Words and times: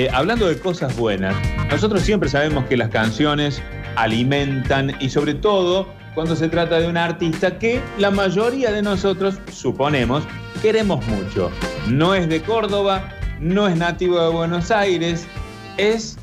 Eh, 0.00 0.08
hablando 0.14 0.48
de 0.48 0.58
cosas 0.58 0.96
buenas, 0.96 1.36
nosotros 1.70 2.00
siempre 2.00 2.30
sabemos 2.30 2.64
que 2.64 2.76
las 2.78 2.88
canciones 2.88 3.60
alimentan 3.96 4.96
y 4.98 5.10
sobre 5.10 5.34
todo 5.34 5.92
cuando 6.14 6.34
se 6.34 6.48
trata 6.48 6.80
de 6.80 6.88
un 6.88 6.96
artista 6.96 7.58
que 7.58 7.82
la 7.98 8.10
mayoría 8.10 8.72
de 8.72 8.80
nosotros, 8.80 9.34
suponemos, 9.52 10.24
queremos 10.62 11.06
mucho. 11.06 11.50
No 11.86 12.14
es 12.14 12.30
de 12.30 12.40
Córdoba, 12.40 13.10
no 13.40 13.68
es 13.68 13.76
nativo 13.76 14.18
de 14.22 14.30
Buenos 14.30 14.70
Aires, 14.70 15.26
es, 15.76 16.16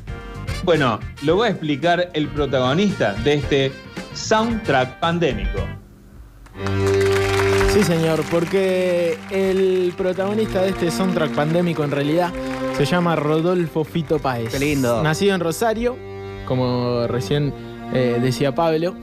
bueno, 0.64 0.98
lo 1.22 1.36
voy 1.36 1.46
a 1.46 1.50
explicar 1.52 2.10
el 2.14 2.26
protagonista 2.26 3.12
de 3.22 3.34
este 3.34 3.72
soundtrack 4.12 4.98
pandémico. 4.98 5.60
Sí, 7.72 7.84
señor, 7.84 8.24
porque 8.28 9.16
el 9.30 9.92
protagonista 9.96 10.62
de 10.62 10.70
este 10.70 10.90
soundtrack 10.90 11.32
pandémico 11.32 11.84
en 11.84 11.92
realidad 11.92 12.32
se 12.86 12.92
llama 12.92 13.16
Rodolfo 13.16 13.84
Fito 13.84 14.18
Páez. 14.18 14.50
Qué 14.50 14.58
lindo. 14.58 15.02
Nacido 15.02 15.34
en 15.34 15.40
Rosario, 15.40 15.96
como 16.46 17.06
recién 17.06 17.52
eh, 17.92 18.18
decía 18.20 18.54
Pablo. 18.54 18.94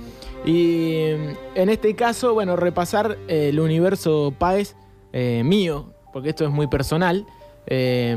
Y 0.45 1.07
mm, 1.17 1.57
en 1.57 1.69
este 1.69 1.95
caso, 1.95 2.33
bueno, 2.33 2.55
repasar 2.55 3.17
eh, 3.27 3.49
el 3.49 3.59
universo 3.59 4.33
Páez 4.37 4.75
eh, 5.13 5.41
mío, 5.45 5.91
porque 6.13 6.29
esto 6.29 6.43
es 6.45 6.51
muy 6.51 6.67
personal. 6.67 7.25
eh, 7.67 8.15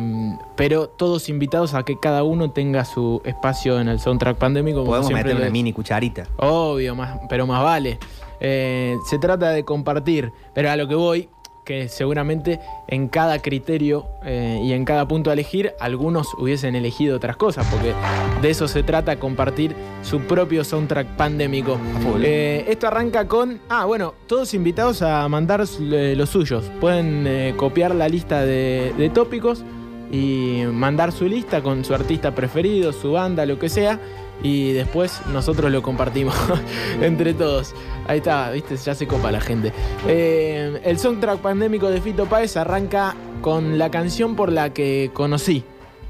pero 0.57 0.89
todos 0.91 1.29
invitados 1.31 1.73
a 1.75 1.83
que 1.85 1.99
cada 1.99 2.23
uno 2.23 2.51
tenga 2.51 2.85
su 2.85 3.23
espacio 3.25 3.81
en 3.81 3.89
el 3.89 3.99
soundtrack 3.99 4.37
pandémico. 4.37 4.85
Podemos 4.85 5.11
meter 5.11 5.35
una 5.37 5.45
les- 5.45 5.53
mini 5.53 5.73
cucharita. 5.73 6.25
Obvio, 6.37 6.95
más, 6.95 7.19
pero 7.31 7.47
más 7.47 7.63
vale. 7.63 7.99
Eh, 8.41 8.97
se 9.09 9.19
trata 9.19 9.51
de 9.51 9.65
compartir, 9.65 10.33
pero 10.55 10.71
a 10.71 10.77
lo 10.77 10.87
que 10.87 10.95
voy, 10.95 11.29
que 11.69 11.91
seguramente 11.91 12.61
en 12.87 13.09
cada 13.09 13.41
criterio 13.41 14.07
eh, 14.25 14.59
y 14.65 14.73
en 14.73 14.87
cada 14.87 15.07
punto 15.07 15.29
a 15.29 15.35
elegir, 15.35 15.75
algunos 15.81 16.33
hubiesen 16.39 16.75
elegido 16.75 17.15
otras 17.15 17.37
cosas, 17.37 17.67
porque 17.71 17.93
de 18.41 18.49
eso 18.49 18.67
se 18.69 18.83
trata, 18.83 19.17
compartir 19.19 19.77
su 20.03 20.21
propio 20.21 20.65
soundtrack 20.65 21.09
pandémico. 21.09 21.79
Eh, 22.23 22.65
esto 22.69 22.87
arranca 22.87 23.29
con, 23.29 23.61
ah, 23.69 23.85
bueno, 23.85 24.15
todos 24.27 24.55
invitados 24.55 25.03
a 25.03 25.29
mandar 25.29 25.63
eh, 25.79 26.15
los 26.17 26.31
suyos. 26.31 26.65
Pueden 26.81 27.27
eh, 27.27 27.53
copiar 27.55 27.95
la 27.95 28.09
lista 28.09 28.47
de, 28.47 28.95
de 28.97 29.11
tópicos 29.11 29.63
y 30.11 30.63
mandar 30.73 31.13
su 31.13 31.27
lista 31.27 31.63
con 31.63 31.85
su 31.85 31.95
artista 31.95 32.35
preferido, 32.35 32.95
su 32.95 33.13
banda, 33.13 33.45
lo 33.45 33.59
que 33.59 33.69
sea. 33.69 34.01
Y 34.43 34.73
después 34.73 35.21
nosotros 35.33 35.71
lo 35.73 35.83
compartimos 35.83 36.35
entre 37.03 37.35
todos. 37.35 37.75
Ahí 38.07 38.19
está, 38.19 38.51
viste, 38.51 38.77
ya 38.77 38.95
se 38.95 39.07
copa 39.07 39.33
la 39.33 39.41
gente. 39.41 39.73
Eh, 40.07 40.81
el 40.85 40.99
soundtrack 40.99 41.41
pandémico 41.41 41.91
de 41.91 42.01
Fito 42.01 42.27
Páez 42.27 42.57
arranca 42.57 43.15
con 43.43 43.79
la 43.79 43.91
canción 43.91 44.37
por 44.37 44.53
la 44.53 44.73
que 44.73 45.11
conocí 45.13 45.65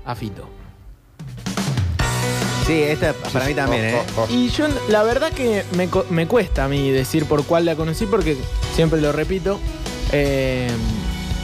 a 0.05 0.15
Fito. 0.15 0.47
Sí, 2.67 2.83
esta 2.83 3.15
para 3.33 3.47
mí 3.47 3.55
también, 3.55 3.83
¿eh? 3.87 3.99
Y 4.29 4.51
yo, 4.51 4.67
la 4.91 5.03
verdad 5.03 5.33
que 5.33 5.65
me, 5.75 5.89
me 6.11 6.27
cuesta 6.29 6.67
a 6.67 6.69
mí 6.69 6.91
decir 6.91 7.25
por 7.25 7.45
cuál 7.45 7.65
la 7.65 7.75
conocí, 7.77 8.05
porque 8.05 8.37
siempre 8.75 9.01
lo 9.01 9.11
repito, 9.11 9.59
eh, 10.13 10.69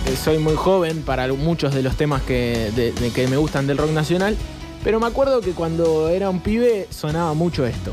eh, 0.07 0.17
soy 0.23 0.37
muy 0.37 0.55
joven 0.55 1.01
para 1.01 1.27
muchos 1.33 1.73
de 1.75 1.83
los 1.83 1.97
temas 1.97 2.21
que, 2.23 2.71
de- 2.77 2.93
de 2.93 3.11
que 3.11 3.27
me 3.27 3.39
gustan 3.39 3.67
del 3.67 3.79
rock 3.79 3.93
nacional, 3.93 4.37
pero 4.85 5.01
me 5.01 5.07
acuerdo 5.09 5.41
que 5.41 5.51
cuando 5.53 6.09
era 6.09 6.31
un 6.31 6.39
pibe 6.41 6.87
sonaba 6.91 7.35
mucho 7.35 7.67
esto. 7.67 7.91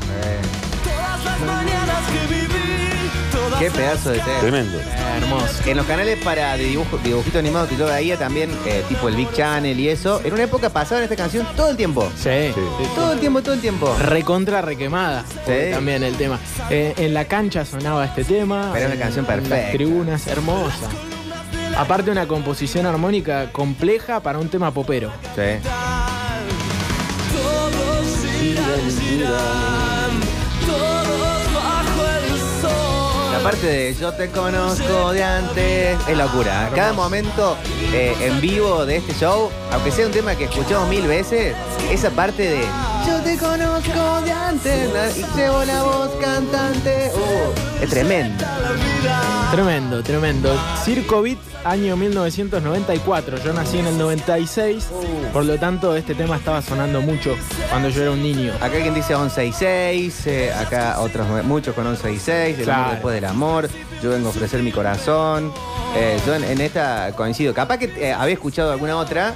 Qué 3.58 3.70
pedazo 3.70 4.10
de 4.10 4.18
tema. 4.18 4.40
Tremendo. 4.40 4.78
Eh, 4.78 4.82
hermoso. 5.22 5.46
En 5.66 5.76
los 5.76 5.86
canales 5.86 6.18
para 6.24 6.56
de 6.56 6.64
dibujo, 6.64 6.98
dibujito 6.98 7.38
animado 7.38 7.68
que 7.68 7.76
yo 7.76 7.86
veía 7.86 8.18
también, 8.18 8.50
eh, 8.66 8.82
tipo 8.88 9.08
el 9.08 9.14
Big 9.14 9.30
Channel 9.32 9.78
y 9.78 9.88
eso, 9.88 10.20
en 10.24 10.32
una 10.32 10.42
época 10.44 10.70
pasaban 10.70 11.04
esta 11.04 11.14
canción 11.14 11.46
todo 11.56 11.70
el 11.70 11.76
tiempo. 11.76 12.10
Sí. 12.16 12.52
Todo 12.96 13.12
el 13.12 13.20
tiempo, 13.20 13.40
todo 13.40 13.54
el 13.54 13.60
tiempo. 13.60 13.94
Recontra 14.00 14.62
requemada. 14.62 15.24
porque 15.32 15.66
Sí. 15.68 15.74
También 15.74 16.02
el 16.02 16.16
tema. 16.16 16.40
Eh, 16.70 16.94
en 16.96 17.14
la 17.14 17.26
cancha 17.26 17.64
sonaba 17.64 18.04
este 18.04 18.24
tema. 18.24 18.70
Pero 18.72 18.80
es 18.80 18.86
una 18.86 18.94
en- 18.94 19.00
canción 19.00 19.24
En 19.26 19.30
las 19.30 19.40
perfecta. 19.48 19.72
tribunas, 19.72 20.26
hermosa. 20.26 20.88
Aparte 21.78 22.10
una 22.10 22.26
composición 22.26 22.84
armónica 22.84 23.50
compleja 23.52 24.20
para 24.20 24.38
un 24.40 24.48
tema 24.48 24.72
popero. 24.72 25.12
Sí. 25.36 25.68
La 33.32 33.38
parte 33.42 33.66
de 33.66 33.94
yo 33.94 34.12
te 34.12 34.30
conozco 34.30 35.12
de 35.12 35.22
antes. 35.22 35.96
Es 36.08 36.16
locura. 36.18 36.70
Cada 36.74 36.92
momento 36.92 37.56
eh, 37.92 38.14
en 38.20 38.40
vivo 38.40 38.84
de 38.84 38.96
este 38.96 39.14
show, 39.14 39.50
aunque 39.72 39.90
sea 39.92 40.06
un 40.06 40.12
tema 40.12 40.34
que 40.34 40.44
escuchamos 40.44 40.88
mil 40.88 41.06
veces, 41.06 41.54
esa 41.90 42.10
parte 42.10 42.42
de 42.42 42.64
yo 43.06 43.20
te 43.22 43.36
conozco 43.36 44.20
de 44.24 44.32
antes 44.32 45.16
y 45.18 45.36
llevo 45.36 45.64
la 45.64 45.82
voz 45.82 46.10
cantante, 46.20 47.10
uh, 47.14 47.82
es 47.82 47.90
tremenda. 47.90 48.48
Tremendo, 49.50 50.02
tremendo. 50.02 50.54
Circo 50.84 51.22
Beat, 51.22 51.38
año 51.64 51.96
1994. 51.96 53.38
Yo 53.44 53.52
nací 53.52 53.78
en 53.78 53.86
el 53.86 53.98
96, 53.98 54.88
por 55.32 55.44
lo 55.44 55.58
tanto 55.58 55.94
este 55.96 56.14
tema 56.14 56.36
estaba 56.36 56.62
sonando 56.62 57.00
mucho 57.02 57.34
cuando 57.70 57.88
yo 57.88 58.02
era 58.02 58.10
un 58.12 58.22
niño. 58.22 58.52
Acá 58.60 58.76
alguien 58.76 58.94
dice 58.94 59.14
11 59.14 59.46
y 59.46 59.52
6, 59.52 60.26
eh, 60.26 60.52
acá 60.52 61.00
otros 61.00 61.26
muchos 61.44 61.74
con 61.74 61.86
11 61.86 62.12
y 62.12 62.18
6, 62.18 62.58
el 62.58 62.64
Claro. 62.64 62.80
amor 62.82 62.92
después 62.92 63.14
del 63.14 63.24
amor, 63.26 63.68
yo 64.02 64.10
vengo 64.10 64.28
a 64.28 64.30
ofrecer 64.30 64.62
mi 64.62 64.72
corazón. 64.72 65.52
Eh, 65.94 66.18
yo 66.26 66.34
en, 66.34 66.44
en 66.44 66.60
esta 66.62 67.12
coincido. 67.14 67.52
Capaz 67.52 67.76
que 67.76 67.92
eh, 67.98 68.12
había 68.14 68.32
escuchado 68.32 68.72
alguna 68.72 68.96
otra, 68.96 69.34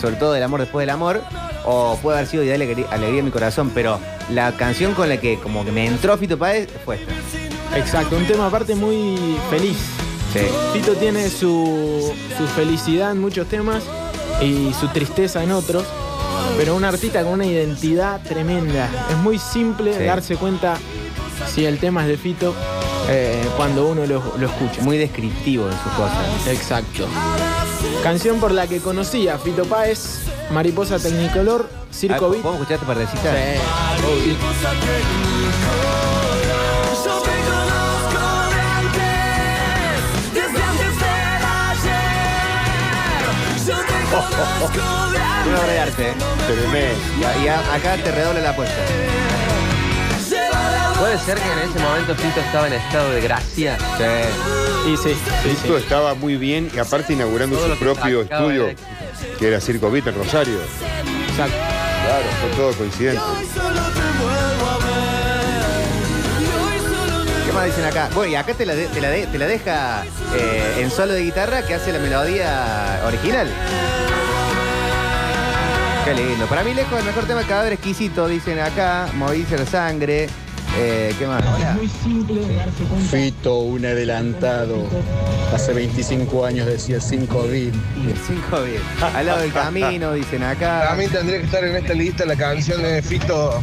sobre 0.00 0.16
todo 0.16 0.32
del 0.32 0.42
amor 0.42 0.60
después 0.60 0.82
del 0.82 0.90
amor, 0.90 1.22
o 1.64 1.96
puede 2.02 2.18
haber 2.18 2.28
sido 2.30 2.42
de 2.42 2.54
alegría, 2.54 2.86
alegría 2.90 3.18
en 3.20 3.24
mi 3.26 3.30
corazón, 3.30 3.70
pero 3.74 3.98
la 4.30 4.52
canción 4.56 4.94
con 4.94 5.08
la 5.08 5.18
que 5.18 5.38
como 5.38 5.64
que 5.64 5.72
me 5.72 5.86
entró 5.86 6.16
Fito 6.16 6.38
Páez 6.38 6.68
fue 6.84 6.96
esta. 6.96 7.78
Exacto, 7.78 8.16
un 8.16 8.26
tema 8.26 8.46
aparte 8.46 8.74
muy 8.74 9.36
feliz. 9.50 9.76
Sí. 10.32 10.40
Fito 10.72 10.92
tiene 10.94 11.28
su, 11.30 12.12
su 12.36 12.46
felicidad 12.48 13.12
en 13.12 13.20
muchos 13.20 13.46
temas 13.48 13.82
y 14.42 14.72
su 14.78 14.88
tristeza 14.88 15.42
en 15.42 15.52
otros, 15.52 15.84
pero 16.56 16.76
un 16.76 16.84
artista 16.84 17.22
con 17.24 17.32
una 17.34 17.46
identidad 17.46 18.20
tremenda. 18.22 18.88
Es 19.10 19.16
muy 19.16 19.38
simple 19.38 19.94
Sí. 19.96 20.04
darse 20.04 20.36
cuenta 20.36 20.76
si 21.52 21.64
el 21.64 21.78
tema 21.78 22.02
es 22.02 22.08
de 22.08 22.16
Fito 22.18 22.54
eh, 23.08 23.42
cuando 23.56 23.88
uno 23.88 24.04
lo, 24.06 24.22
lo 24.38 24.46
escucha. 24.46 24.82
Muy 24.82 24.98
descriptivo 24.98 25.66
de 25.66 25.72
sus 25.72 25.92
cosas. 25.92 26.46
Exacto. 26.46 27.06
Canción 28.02 28.38
por 28.38 28.52
la 28.52 28.66
que 28.66 28.80
conocí 28.80 29.28
a 29.28 29.38
Fito 29.38 29.64
Páez, 29.64 30.20
Mariposa 30.50 30.98
Tecnicolor, 30.98 31.68
Circo 31.92 32.26
Ah, 32.26 32.28
Beat. 32.30 32.42
¿Podemos 32.42 32.60
escuchar 32.62 32.74
esta 32.74 32.86
partecita? 32.86 33.32
Sí, 33.32 34.06
obvio. 34.06 34.36
Una 45.46 45.60
obra 45.60 45.72
de 45.72 45.80
arte. 45.80 46.08
¿eh? 46.10 46.14
Tremendo. 46.46 46.98
Y, 47.42 47.48
a- 47.48 47.74
acá 47.74 47.96
te 48.02 48.10
redobla 48.12 48.40
la 48.40 48.50
apuesta. 48.50 48.76
Puede 50.98 51.18
ser 51.18 51.38
que 51.38 51.52
en 51.52 51.58
ese 51.70 51.78
momento 51.78 52.14
Fito 52.16 52.40
estaba 52.40 52.66
en 52.66 52.72
estado 52.74 53.10
de 53.12 53.20
gracia. 53.20 53.78
Y 54.86 54.96
sí, 54.96 55.10
sí, 55.14 55.14
sí. 55.42 55.48
Esto 55.50 55.78
estaba 55.78 56.14
muy 56.14 56.36
bien 56.36 56.70
y 56.74 56.78
aparte 56.78 57.12
inaugurando 57.12 57.56
Todo 57.56 57.72
su 57.74 57.78
propio 57.78 58.22
estudio. 58.22 58.70
Que 59.38 59.48
era 59.48 59.60
Circo 59.60 59.94
en 59.94 60.14
Rosario. 60.14 60.58
Exacto. 61.30 61.56
Claro, 61.56 62.24
fue 62.40 62.50
todo 62.56 62.72
coincidente. 62.72 63.20
¿Qué 67.46 67.52
más 67.52 67.66
dicen 67.66 67.84
acá? 67.84 68.08
Bueno, 68.14 68.32
y 68.32 68.36
acá 68.36 68.54
te 68.54 68.66
la, 68.66 68.74
de- 68.74 68.88
te 68.88 69.00
la, 69.00 69.08
de- 69.10 69.26
te 69.26 69.38
la 69.38 69.46
deja 69.46 70.04
eh, 70.34 70.78
en 70.80 70.90
solo 70.90 71.12
de 71.14 71.22
guitarra 71.22 71.62
que 71.62 71.74
hace 71.74 71.92
la 71.92 71.98
melodía 71.98 73.00
original. 73.06 73.48
Qué 76.04 76.14
lindo. 76.14 76.46
Para 76.46 76.62
mí, 76.64 76.72
lejos, 76.74 76.98
el 76.98 77.04
mejor 77.04 77.24
tema 77.26 77.42
cadáver 77.42 77.74
exquisito, 77.74 78.26
dicen 78.28 78.58
acá. 78.60 79.08
Morirse 79.14 79.58
la 79.58 79.66
sangre. 79.66 80.28
Eh, 80.80 81.12
¿Qué 81.18 81.26
más? 81.26 81.42
Hola. 81.44 81.76
Fito, 83.10 83.58
un 83.58 83.84
adelantado. 83.84 84.84
Hace 85.52 85.72
25 85.72 86.46
años 86.46 86.66
decía 86.66 87.00
5 87.00 87.42
bit. 87.48 87.74
Y 87.96 88.10
el 88.10 88.16
5 88.16 88.62
bien. 88.62 88.82
Al 89.00 89.26
lado 89.26 89.40
del 89.40 89.52
camino, 89.52 90.12
dicen 90.12 90.44
acá. 90.44 90.84
Para 90.84 90.94
mí 90.94 91.08
tendría 91.08 91.38
que 91.38 91.46
estar 91.46 91.64
en 91.64 91.74
esta 91.74 91.94
lista 91.94 92.24
la 92.26 92.36
canción 92.36 92.80
de 92.80 93.02
Fito, 93.02 93.60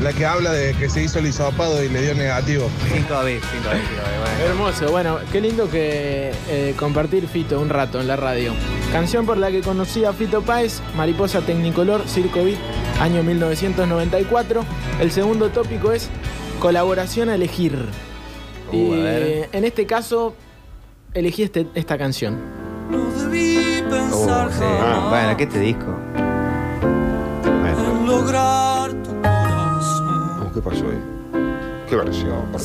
la 0.00 0.12
que 0.12 0.24
habla 0.24 0.52
de 0.52 0.74
que 0.74 0.88
se 0.88 1.02
hizo 1.02 1.18
el 1.18 1.26
hisopado 1.26 1.82
y 1.82 1.88
le 1.88 2.02
dio 2.02 2.14
negativo. 2.14 2.68
5 2.92 3.24
bien, 3.24 3.40
5 3.40 3.70
bien, 3.70 3.82
bueno. 4.20 4.44
Hermoso, 4.46 4.90
bueno, 4.92 5.18
qué 5.32 5.40
lindo 5.40 5.68
que 5.68 6.30
eh, 6.48 6.74
compartir 6.78 7.26
Fito 7.26 7.58
un 7.60 7.68
rato 7.68 8.00
en 8.00 8.06
la 8.06 8.14
radio. 8.14 8.52
Canción 8.92 9.26
por 9.26 9.38
la 9.38 9.50
que 9.50 9.60
conocí 9.60 10.04
a 10.04 10.12
Fito 10.12 10.42
Páez, 10.42 10.82
Mariposa 10.96 11.40
Tecnicolor, 11.40 12.06
Circo 12.06 12.44
Beat, 12.44 12.58
año 13.00 13.24
1994. 13.24 14.64
El 15.00 15.10
segundo 15.10 15.48
tópico 15.48 15.90
es 15.90 16.10
Colaboración 16.64 17.28
a 17.28 17.34
elegir. 17.34 17.76
Uh, 18.72 18.94
a 18.94 18.96
ver. 18.96 19.22
Eh, 19.22 19.48
en 19.52 19.64
este 19.64 19.84
caso, 19.84 20.34
elegí 21.12 21.42
este, 21.42 21.66
esta 21.74 21.98
canción. 21.98 22.40
No 22.90 23.04
debí 23.10 23.82
pensar 23.82 24.48
uh, 24.48 24.50
sí. 24.50 24.64
ah, 24.64 25.08
Bueno, 25.10 25.36
¿qué 25.36 25.46
te 25.46 25.60
disco? 25.60 25.94
Bueno. 27.42 28.06
Lograr 28.06 28.94
tu 29.02 29.10
corazón. 29.10 30.46
Uh, 30.46 30.54
¿Qué 30.54 30.62
pasó 30.62 30.84
ahí? 30.88 31.02
¿Qué 31.86 31.96
versión? 31.96 32.50
Por 32.50 32.60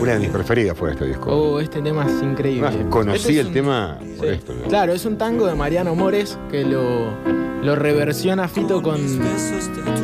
una 0.00 0.12
de 0.14 0.18
mis 0.20 0.28
preferidas 0.30 0.76
fue 0.76 0.90
este 0.92 1.06
disco. 1.06 1.30
Oh, 1.30 1.60
este 1.60 1.80
tema 1.82 2.04
es 2.06 2.22
increíble. 2.22 2.66
Además, 2.68 2.86
conocí 2.90 3.16
Este 3.18 3.32
es 3.32 3.38
el 3.38 3.46
un- 3.48 3.52
tema 3.52 3.98
por 4.18 4.26
Sí. 4.26 4.32
esto. 4.34 4.54
¿no? 4.54 4.68
Claro, 4.68 4.92
es 4.92 5.04
un 5.04 5.16
tango 5.18 5.46
de 5.46 5.54
Mariano 5.54 5.94
Mores 5.94 6.38
que 6.50 6.64
lo, 6.64 7.10
lo 7.62 7.74
reversiona 7.76 8.48
Fito 8.48 8.82
con, 8.82 9.00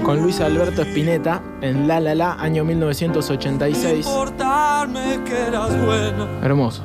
con 0.02 0.22
Luis 0.22 0.40
Alberto 0.40 0.82
Spinetta 0.82 1.42
en 1.60 1.86
La 1.88 2.00
La 2.00 2.14
La, 2.14 2.32
año 2.34 2.64
1986. 2.64 4.06
Importarme 4.06 5.20
que 5.24 5.38
eras 5.48 5.70
buena. 5.84 6.26
Hermoso. 6.42 6.82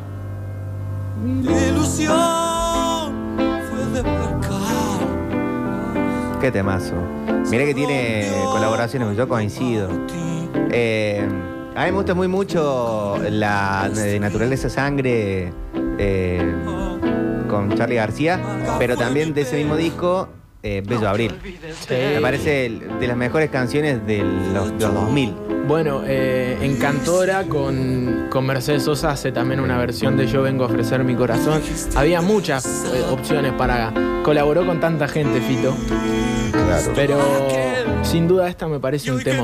Qué 6.42 6.52
temazo. 6.52 6.94
Mirá 7.50 7.66
que 7.66 7.74
tiene 7.74 8.30
colaboraciones, 8.46 9.16
yo 9.18 9.28
coincido. 9.28 9.88
Eh, 10.72 11.28
a 11.76 11.86
mí 11.86 11.92
me 11.92 11.98
gusta 11.98 12.14
muy 12.14 12.28
mucho 12.28 13.18
la 13.30 13.90
de 13.94 14.20
Naturaleza 14.20 14.70
Sangre 14.70 15.52
eh, 16.00 16.56
con 17.50 17.76
Charlie 17.76 17.96
García, 17.96 18.40
pero 18.80 18.96
también 18.96 19.34
de 19.34 19.42
ese 19.42 19.58
mismo 19.58 19.76
disco, 19.76 20.30
eh, 20.64 20.82
Bello 20.86 21.10
Abril. 21.10 21.34
Me 21.90 22.22
parece 22.22 22.70
de 23.00 23.08
las 23.08 23.18
mejores 23.18 23.50
canciones 23.50 24.06
de 24.08 24.20
los, 24.54 24.78
de 24.78 24.86
los 24.86 24.94
2000. 24.94 25.36
Bueno, 25.68 26.04
eh, 26.06 26.58
en 26.62 26.78
Cantora 26.78 27.44
con, 27.44 28.28
con 28.30 28.46
Mercedes 28.46 28.84
Sosa 28.84 29.12
hace 29.12 29.32
también 29.32 29.60
una 29.60 29.78
versión 29.78 30.16
de 30.16 30.28
Yo 30.28 30.44
vengo 30.44 30.64
a 30.64 30.68
ofrecer 30.68 31.04
mi 31.04 31.16
corazón. 31.16 31.62
Había 31.96 32.22
muchas 32.22 32.86
eh, 32.94 33.04
opciones 33.12 33.52
para... 33.54 33.92
Colaboró 34.24 34.66
con 34.66 34.80
tanta 34.80 35.08
gente, 35.08 35.42
Fito. 35.42 35.76
Claro. 36.52 36.92
Pero 36.96 37.20
sin 38.04 38.28
duda 38.28 38.48
esta 38.48 38.68
me 38.68 38.80
parece 38.80 39.12
un 39.12 39.24
tema. 39.24 39.44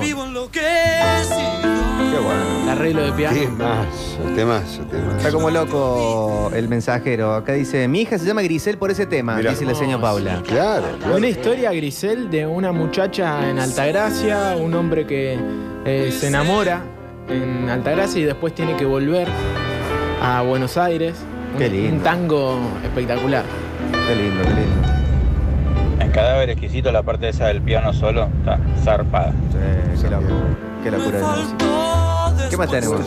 Qué 2.11 2.17
bueno. 2.19 2.63
El 2.63 2.69
arreglo 2.69 3.03
de 3.03 3.11
piano. 3.13 3.37
Temazo, 3.39 4.17
temazo, 4.35 4.81
temazo. 4.83 5.17
Está 5.17 5.31
como 5.31 5.49
loco 5.49 6.51
el 6.53 6.67
mensajero. 6.67 7.33
Acá 7.35 7.53
dice, 7.53 7.87
mi 7.87 8.01
hija 8.01 8.17
se 8.17 8.25
llama 8.25 8.41
Grisel 8.41 8.77
por 8.77 8.91
ese 8.91 9.05
tema, 9.05 9.35
Mirá. 9.37 9.51
dice 9.51 9.65
la 9.65 9.75
señora 9.75 10.01
Paula. 10.01 10.41
Claro, 10.45 10.83
claro. 10.99 11.15
Una 11.17 11.27
historia, 11.27 11.71
Grisel, 11.71 12.29
de 12.29 12.45
una 12.45 12.71
muchacha 12.71 13.49
en 13.49 13.59
Altagracia, 13.59 14.55
un 14.59 14.73
hombre 14.73 15.05
que 15.07 15.39
eh, 15.85 16.11
se 16.11 16.27
enamora 16.27 16.81
en 17.29 17.69
Altagracia 17.69 18.21
y 18.21 18.25
después 18.25 18.53
tiene 18.53 18.75
que 18.75 18.85
volver 18.85 19.27
a 20.21 20.41
Buenos 20.41 20.77
Aires. 20.77 21.15
Un- 21.53 21.59
Qué 21.59 21.69
lindo. 21.69 21.95
Un 21.97 22.03
tango 22.03 22.59
espectacular. 22.83 23.43
Qué 24.07 24.15
lindo, 24.15 24.43
qué 24.43 24.49
lindo. 24.49 26.03
En 26.03 26.11
Cadáver 26.11 26.49
Exquisito, 26.49 26.91
la 26.91 27.03
parte 27.03 27.29
esa 27.29 27.47
del 27.47 27.61
piano 27.61 27.93
solo 27.93 28.27
está 28.39 28.59
zarpada. 28.83 29.31
Sí, 29.95 30.03
qué, 30.03 30.09
loco. 30.09 30.25
qué 30.83 30.91
locura 30.91 31.17
de 31.19 31.23
música. 31.23 31.65
¿Qué 32.51 32.57
más 32.57 32.69
tenemos? 32.69 32.99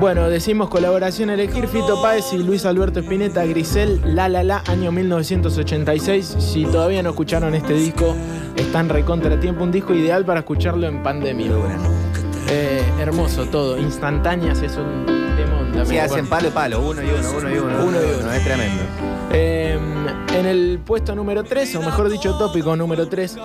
Bueno, 0.00 0.28
decimos 0.28 0.68
colaboración 0.68 1.30
elegir 1.30 1.68
Fito 1.68 2.02
Páez 2.02 2.32
y 2.32 2.38
Luis 2.38 2.66
Alberto 2.66 2.98
Spinetta, 2.98 3.44
Grisel, 3.44 4.00
La 4.16 4.28
La 4.28 4.42
La, 4.42 4.64
año 4.66 4.90
1986. 4.90 6.36
Si 6.40 6.64
todavía 6.64 7.04
no 7.04 7.10
escucharon 7.10 7.54
este 7.54 7.74
disco, 7.74 8.16
están 8.56 8.88
recontra 8.88 9.38
tiempo. 9.38 9.62
Un 9.62 9.70
disco 9.70 9.94
ideal 9.94 10.24
para 10.24 10.40
escucharlo 10.40 10.88
en 10.88 11.04
pandemia. 11.04 11.52
Eh, 12.50 12.82
hermoso 12.98 13.46
todo, 13.46 13.78
instantáneas, 13.78 14.60
es 14.60 14.76
un 14.76 15.06
temón 15.36 15.66
también. 15.66 15.86
Sí, 15.86 15.98
hacen 15.98 16.26
palo 16.26 16.48
y 16.48 16.50
palo, 16.50 16.80
uno 16.80 17.00
y 17.00 17.06
uno, 17.06 17.30
uno 17.38 17.48
y 17.48 17.58
uno. 17.58 17.84
Uno 17.84 17.98
y 18.02 18.20
uno. 18.20 18.32
Es 18.32 18.42
tremendo. 18.42 18.82
Eh, 19.30 19.78
en 20.34 20.46
el 20.46 20.80
puesto 20.84 21.14
número 21.14 21.44
3, 21.44 21.76
o 21.76 21.82
mejor 21.82 22.08
dicho, 22.08 22.36
tópico 22.38 22.74
número 22.74 23.08
3, 23.08 23.36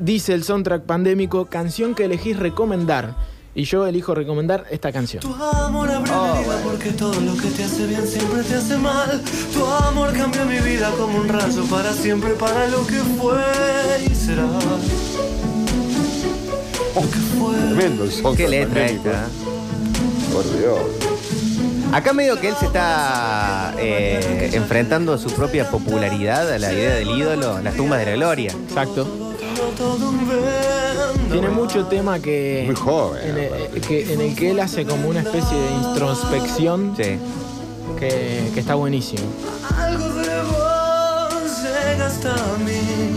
dice 0.00 0.32
el 0.34 0.42
soundtrack 0.44 0.82
pandémico, 0.84 1.46
canción 1.46 1.94
que 1.94 2.04
elegís 2.04 2.38
recomendar. 2.38 3.14
Y 3.54 3.64
yo 3.64 3.86
elijo 3.86 4.14
recomendar 4.14 4.64
esta 4.70 4.90
canción. 4.92 5.20
Tu 5.20 5.34
amor 5.34 5.90
abrió 5.90 6.14
mi 6.34 6.42
vida 6.42 6.60
porque 6.64 6.90
todo 6.92 7.20
lo 7.20 7.36
que 7.36 7.48
te 7.50 7.64
hace 7.64 7.86
bien 7.86 8.06
siempre 8.06 8.42
te 8.44 8.54
hace 8.54 8.78
mal. 8.78 9.20
Tu 9.52 9.62
amor 9.66 10.10
cambió 10.14 10.46
mi 10.46 10.58
vida 10.60 10.90
como 10.96 11.18
un 11.18 11.28
rayo 11.28 11.62
para 11.66 11.92
siempre, 11.92 12.30
para 12.30 12.66
lo 12.68 12.86
que 12.86 12.94
fue 12.94 13.42
y 14.10 14.14
será. 14.14 14.44
Lo 16.94 17.00
que 17.02 17.18
fue. 17.38 17.56
Tremendo 17.74 18.04
el 18.04 18.10
soundtrack 18.10 18.36
Qué 18.38 18.48
letra 18.48 18.80
pandémico. 18.86 19.08
esta. 19.10 19.28
Por 20.32 20.58
Dios. 20.58 21.11
Acá 21.92 22.12
medio 22.14 22.40
que 22.40 22.48
él 22.48 22.54
se 22.58 22.66
está 22.66 23.74
eh, 23.78 24.50
enfrentando 24.54 25.12
a 25.12 25.18
su 25.18 25.30
propia 25.32 25.70
popularidad, 25.70 26.50
a 26.52 26.58
la 26.58 26.72
idea 26.72 26.94
del 26.94 27.10
ídolo, 27.10 27.60
las 27.60 27.74
tumbas 27.74 27.98
de 28.00 28.06
la 28.06 28.12
gloria. 28.12 28.50
Exacto. 28.68 29.06
Tiene 31.30 31.48
mucho 31.50 31.86
tema 31.86 32.18
que 32.18 32.62
Muy 32.66 32.74
joven, 32.76 33.22
en, 33.28 33.38
el, 33.74 33.80
que- 33.80 34.12
en 34.12 34.20
el 34.20 34.34
que 34.34 34.50
él 34.52 34.60
hace 34.60 34.84
como 34.86 35.08
una 35.08 35.20
especie 35.20 35.56
de 35.56 35.70
introspección 35.88 36.94
Sí. 36.96 37.18
que, 37.98 38.50
que 38.54 38.60
está 38.60 38.74
buenísimo. 38.74 39.22
Algo 39.78 40.08
de 40.08 40.42
vos 40.44 41.62
llega 41.62 42.06
hasta 42.06 42.34
mí. 42.64 43.16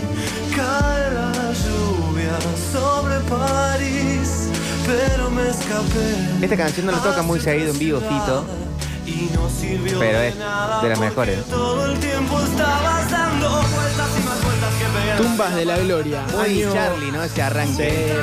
Cae 0.55 1.13
la 1.13 1.31
lluvia 1.53 2.37
sobre 2.71 3.19
París, 3.29 4.24
pero 4.85 5.29
me 5.29 5.49
escapé. 5.49 6.43
Esta 6.43 6.57
canción 6.57 6.85
no 6.85 6.91
la 6.91 6.99
toca 7.01 7.21
muy 7.21 7.39
seguido 7.39 7.71
en 7.71 7.79
vivo, 7.79 7.99
Fito, 7.99 8.45
Y 9.05 9.29
no 9.35 9.49
sirvió 9.49 9.99
pero 9.99 10.19
de 10.19 10.27
es 10.29 10.35
de 10.35 10.89
las 10.89 10.99
mejores. 10.99 11.43
Todo 11.45 11.85
el 11.85 11.99
tiempo 11.99 12.39
estabas 12.41 13.11
dando 13.11 13.49
vueltas 13.49 14.09
y 14.19 14.25
más 14.25 14.43
vueltas 14.43 14.73
que 14.75 14.99
pegar. 14.99 15.17
Tumbas 15.17 15.55
de 15.55 15.65
la 15.65 15.77
Gloria. 15.77 16.23
Muy 16.35 16.65
Charlie, 16.73 17.11
¿no? 17.11 17.23
Ese 17.23 17.35
Sí, 17.35 17.41
arranque. 17.41 18.21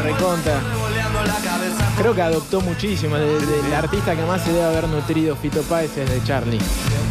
Creo 1.99 2.15
que 2.15 2.23
adoptó 2.23 2.61
muchísimo. 2.61 3.17
El, 3.17 3.23
el 3.67 3.75
artista 3.75 4.17
que 4.17 4.23
más 4.25 4.43
se 4.43 4.53
debe 4.53 4.65
haber 4.65 4.89
nutrido 4.89 5.37
Fito 5.37 5.63
Páez 5.63 5.97
es 5.99 6.09
de 6.11 6.23
Charlie. 6.25 6.59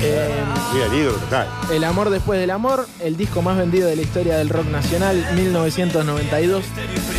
Eh, 0.01 0.29
Mira, 0.73 0.85
el 0.87 0.93
ídolo 0.95 1.17
total. 1.19 1.47
el 1.71 1.83
amor 1.83 2.09
después 2.09 2.39
del 2.39 2.49
amor, 2.49 2.87
el 2.99 3.15
disco 3.15 3.43
más 3.43 3.55
vendido 3.57 3.87
de 3.87 3.95
la 3.95 4.01
historia 4.01 4.37
del 4.37 4.49
rock 4.49 4.65
nacional, 4.65 5.23
1992. 5.35 6.63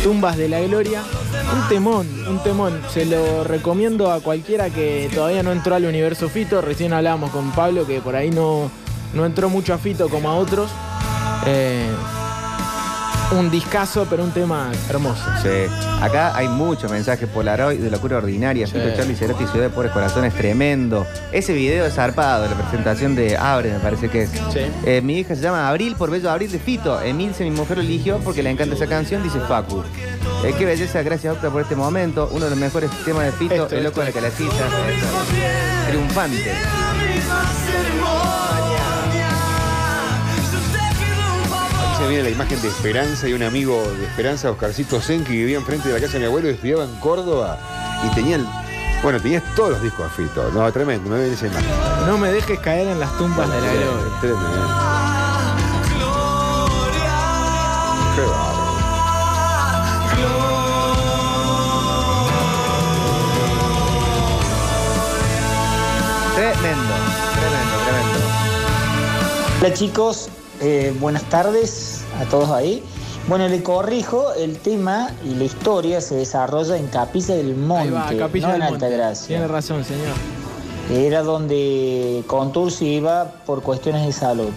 Tumbas 0.03 0.35
de 0.37 0.49
la 0.49 0.59
Gloria. 0.61 1.01
Un 1.55 1.69
temón, 1.69 2.07
un 2.27 2.43
temón. 2.43 2.81
Se 2.93 3.05
lo 3.05 3.43
recomiendo 3.45 4.11
a 4.11 4.19
cualquiera 4.19 4.69
que 4.69 5.09
todavía 5.13 5.41
no 5.43 5.51
entró 5.53 5.75
al 5.75 5.85
universo 5.85 6.27
Fito. 6.29 6.61
Recién 6.61 6.91
hablábamos 6.93 7.31
con 7.31 7.51
Pablo 7.51 7.87
que 7.87 8.01
por 8.01 8.15
ahí 8.17 8.29
no, 8.29 8.69
no 9.13 9.25
entró 9.25 9.49
mucho 9.49 9.73
a 9.73 9.77
Fito 9.77 10.09
como 10.09 10.29
a 10.29 10.35
otros. 10.35 10.69
Eh, 11.45 11.87
un 13.31 13.49
discazo, 13.49 14.05
pero 14.09 14.23
un 14.23 14.31
tema 14.31 14.71
hermoso. 14.89 15.23
Sí. 15.41 15.49
Acá 16.01 16.35
hay 16.35 16.47
muchos 16.47 16.91
mensajes 16.91 17.27
Polaroid 17.27 17.79
de 17.79 17.89
locura 17.89 18.17
ordinaria. 18.17 18.67
Sí. 18.67 18.73
Fito 18.73 18.95
Charlie 18.95 19.15
Cerati, 19.15 19.45
Ciudad 19.47 19.65
de 19.65 19.69
Pobres 19.69 19.91
Corazones, 19.91 20.33
tremendo. 20.33 21.05
Ese 21.31 21.53
video 21.53 21.85
es 21.85 21.93
zarpado, 21.93 22.47
la 22.47 22.55
presentación 22.55 23.15
de 23.15 23.37
Abre, 23.37 23.71
me 23.71 23.79
parece 23.79 24.09
que 24.09 24.23
es. 24.23 24.29
Sí. 24.29 24.59
Eh, 24.85 25.01
mi 25.01 25.19
hija 25.19 25.35
se 25.35 25.41
llama 25.41 25.67
Abril 25.69 25.95
por 25.95 26.09
Bello 26.11 26.29
Abril 26.29 26.51
de 26.51 26.59
Fito. 26.59 27.01
Emilce, 27.01 27.43
mi 27.43 27.51
mujer, 27.51 27.77
lo 27.77 27.83
eligió 27.83 28.19
porque 28.19 28.43
le 28.43 28.49
encanta 28.49 28.75
esa 28.75 28.87
canción, 28.87 29.23
dice 29.23 29.39
Facu. 29.39 29.83
Eh, 30.43 30.53
qué 30.57 30.65
belleza, 30.65 31.01
gracias 31.03 31.33
Octa 31.33 31.49
por 31.49 31.61
este 31.61 31.75
momento. 31.75 32.29
Uno 32.31 32.45
de 32.45 32.51
los 32.51 32.59
mejores 32.59 32.91
temas 33.05 33.25
de 33.25 33.31
Fito, 33.31 33.55
Esto, 33.55 33.75
el 33.75 33.83
loco 33.83 34.01
de 34.01 34.07
la 34.07 34.11
calacita. 34.11 34.67
Triunfante. 35.89 36.53
Viene 42.09 42.23
la 42.23 42.29
imagen 42.29 42.61
de 42.61 42.67
Esperanza 42.67 43.27
y 43.29 43.33
un 43.33 43.43
amigo 43.43 43.81
de 43.97 44.05
Esperanza, 44.05 44.51
Oscarcito 44.51 44.99
Zen, 44.99 45.23
que 45.23 45.31
vivía 45.31 45.57
enfrente 45.57 45.87
de 45.87 45.95
la 45.95 46.01
casa 46.01 46.13
de 46.13 46.19
mi 46.19 46.25
abuelo 46.25 46.49
y 46.49 46.53
estudiaba 46.53 46.83
en 46.83 46.93
Córdoba. 46.99 47.57
Y 48.05 48.13
tenía 48.13 48.35
el. 48.35 48.45
Bueno, 49.01 49.19
tenías 49.19 49.43
todos 49.55 49.71
los 49.71 49.81
discos 49.81 50.11
Fito. 50.11 50.51
No, 50.51 50.71
tremendo, 50.71 51.09
me 51.09 51.17
viene 51.17 51.33
esa 51.33 51.47
imagen. 51.47 51.69
No 52.05 52.17
me 52.17 52.31
dejes 52.31 52.59
caer 52.59 52.87
en 52.87 52.99
las 52.99 53.17
tumbas 53.17 53.49
de 53.49 53.61
la 53.61 53.73
gloria. 53.73 54.19
Tremendo. 54.21 54.49
Qué 58.15 58.21
bárbaro. 58.21 58.73
Tremendo, 66.35 66.93
tremendo, 67.39 67.75
tremendo. 67.85 68.19
Hola 69.61 69.73
chicos, 69.73 70.29
eh, 70.61 70.93
buenas 70.99 71.23
tardes 71.23 71.92
a 72.19 72.25
todos 72.25 72.49
ahí. 72.49 72.83
Bueno, 73.27 73.47
le 73.47 73.63
corrijo, 73.63 74.33
el 74.33 74.57
tema 74.57 75.09
y 75.23 75.35
la 75.35 75.45
historia 75.45 76.01
se 76.01 76.15
desarrolla 76.15 76.77
en 76.77 76.87
Capilla 76.87 77.35
del 77.35 77.55
Monte, 77.55 77.91
va, 77.91 78.07
Capilla 78.17 78.47
no 78.47 78.53
del 78.53 78.61
en 78.63 78.69
Monte. 78.69 78.85
Altagracia. 78.85 79.27
Tiene 79.27 79.47
razón, 79.47 79.85
señor. 79.85 80.15
Era 80.91 81.23
donde 81.23 82.23
Contursi 82.27 82.95
iba 82.95 83.31
por 83.45 83.63
cuestiones 83.63 84.05
de 84.05 84.11
salud. 84.11 84.49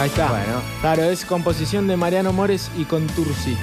Ahí 0.00 0.08
está. 0.08 0.28
Bueno. 0.28 0.60
Claro, 0.80 1.04
es 1.04 1.24
composición 1.24 1.86
de 1.86 1.96
Mariano 1.96 2.32
Mores 2.32 2.68
y 2.76 2.84
Contursi. 2.84 3.56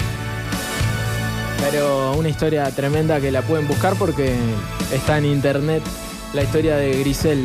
Pero 1.59 2.13
una 2.13 2.29
historia 2.29 2.71
tremenda 2.71 3.19
que 3.19 3.31
la 3.31 3.41
pueden 3.41 3.67
buscar 3.67 3.95
porque 3.95 4.37
está 4.93 5.17
en 5.17 5.25
internet 5.25 5.83
la 6.33 6.43
historia 6.43 6.77
de 6.77 6.97
Grisel. 6.99 7.43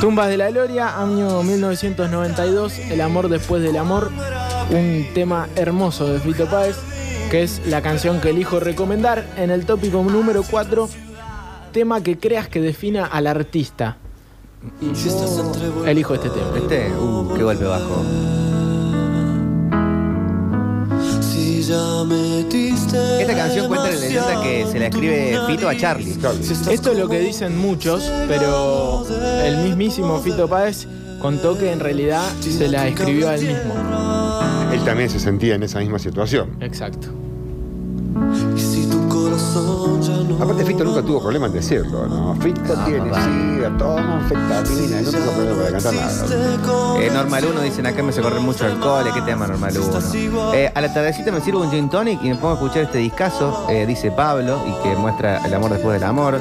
Tumbas 0.00 0.28
de 0.28 0.36
la 0.36 0.50
Gloria, 0.50 1.00
año 1.00 1.42
1992, 1.42 2.78
El 2.90 3.00
amor 3.00 3.28
después 3.28 3.62
del 3.62 3.76
amor. 3.76 4.10
un 4.70 5.06
tema 5.14 5.48
hermoso 5.56 6.06
de 6.06 6.20
Fito 6.20 6.46
Páez, 6.46 6.76
que 7.30 7.42
es 7.42 7.60
la 7.66 7.82
canción 7.82 8.20
que 8.20 8.30
elijo 8.30 8.60
recomendar 8.60 9.24
en 9.36 9.50
el 9.50 9.66
tópico 9.66 10.02
número 10.02 10.42
4, 10.42 10.88
tema 11.72 12.02
que 12.02 12.18
creas 12.18 12.48
que 12.48 12.60
defina 12.60 13.06
al 13.06 13.26
artista. 13.26 13.96
Elijo 15.86 16.14
este 16.14 16.30
tema. 16.30 16.56
Este, 16.56 16.90
uh, 16.92 17.34
qué 17.34 17.42
golpe 17.42 17.64
bajo. 17.64 18.43
Esta 21.66 23.34
canción 23.34 23.68
cuenta 23.68 23.90
la 23.90 23.96
leyenda 23.96 24.42
que 24.42 24.66
se 24.70 24.78
la 24.78 24.86
escribe 24.88 25.38
Fito 25.46 25.68
a 25.68 25.76
Charlie. 25.76 26.14
Esto 26.70 26.92
es 26.92 26.98
lo 26.98 27.08
que 27.08 27.20
dicen 27.20 27.58
muchos, 27.58 28.10
pero 28.28 29.06
el 29.42 29.58
mismísimo 29.58 30.20
Fito 30.20 30.46
Páez 30.46 30.86
contó 31.20 31.56
que 31.56 31.72
en 31.72 31.80
realidad 31.80 32.22
se 32.40 32.68
la 32.68 32.86
escribió 32.86 33.30
a 33.30 33.36
él 33.36 33.46
mismo. 33.46 33.74
Él 34.72 34.84
también 34.84 35.08
se 35.08 35.18
sentía 35.18 35.54
en 35.54 35.62
esa 35.62 35.78
misma 35.78 35.98
situación. 35.98 36.56
Exacto. 36.60 37.08
Aparte, 40.40 40.64
Fito 40.64 40.84
nunca 40.84 41.02
tuvo 41.02 41.20
problema 41.22 41.46
en 41.46 41.52
decirlo, 41.52 42.06
¿no? 42.06 42.34
Fito 42.36 42.74
tiene 42.84 43.10
sida, 43.14 43.76
toma 43.78 44.16
anfetamina, 44.16 45.00
no 45.02 45.10
tengo 45.10 45.30
problema 45.32 45.56
para 45.62 45.70
cantar 45.72 45.94
nada. 45.94 47.00
Eh, 47.00 47.10
normal 47.12 47.44
1 47.46 47.60
dicen 47.62 47.86
acá 47.86 48.02
me 48.02 48.12
se 48.12 48.20
corre 48.20 48.40
mucho 48.40 48.64
alcohol, 48.64 49.04
¿qué 49.12 49.22
tema 49.22 49.46
Normal 49.46 49.74
1? 49.76 50.54
Eh, 50.54 50.72
a 50.74 50.80
la 50.80 50.92
tardecita 50.92 51.30
me 51.32 51.40
sirvo 51.40 51.60
un 51.60 51.70
gin 51.70 51.88
tonic 51.88 52.22
y 52.22 52.28
me 52.28 52.34
pongo 52.36 52.50
a 52.50 52.54
escuchar 52.54 52.82
este 52.84 52.98
discazo, 52.98 53.66
eh, 53.68 53.86
dice 53.86 54.10
Pablo, 54.10 54.60
y 54.66 54.82
que 54.82 54.96
muestra 54.96 55.44
el 55.44 55.54
amor 55.54 55.70
después 55.70 56.00
del 56.00 56.08
amor. 56.08 56.40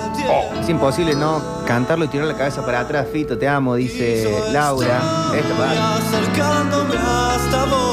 Es 0.59 0.69
imposible 0.69 1.15
no 1.15 1.41
cantarlo 1.65 2.05
y 2.05 2.07
tirar 2.07 2.27
la 2.27 2.35
cabeza 2.35 2.65
para 2.65 2.81
atrás, 2.81 3.07
Fito, 3.11 3.37
te 3.37 3.47
amo, 3.47 3.75
dice 3.75 4.29
Laura. 4.51 5.01
Esto 5.35 5.53
va. 5.59 5.97
acercándome 5.97 6.95
hasta 6.97 7.65
vos 7.65 7.92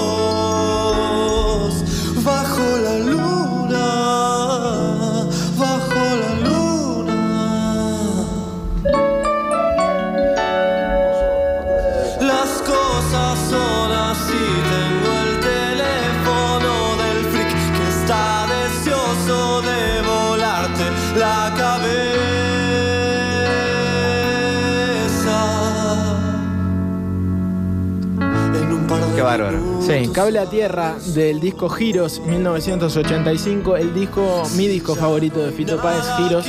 bárbaro. 29.38 29.58
Sí, 29.80 30.08
Cable 30.12 30.38
a 30.38 30.46
Tierra 30.50 30.96
del 31.14 31.40
disco 31.40 31.68
Giros 31.68 32.20
1985, 32.26 33.76
el 33.76 33.94
disco, 33.94 34.42
mi 34.56 34.66
disco 34.66 34.94
favorito 34.94 35.40
de 35.40 35.52
Fito 35.52 35.80
Páez, 35.80 36.04
Giros. 36.16 36.46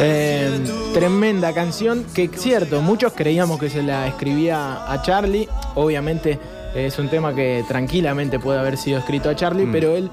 Eh, 0.00 0.60
tremenda 0.94 1.52
canción 1.52 2.04
que, 2.14 2.28
cierto, 2.28 2.80
muchos 2.82 3.12
creíamos 3.14 3.58
que 3.58 3.68
se 3.70 3.82
la 3.82 4.06
escribía 4.06 4.90
a 4.92 5.02
Charlie. 5.02 5.48
Obviamente 5.74 6.38
eh, 6.74 6.86
es 6.86 6.98
un 6.98 7.08
tema 7.08 7.34
que 7.34 7.64
tranquilamente 7.66 8.38
puede 8.38 8.58
haber 8.60 8.76
sido 8.76 8.98
escrito 8.98 9.28
a 9.30 9.34
Charlie, 9.36 9.66
Mm. 9.66 9.72
pero 9.72 9.96
él 9.96 10.10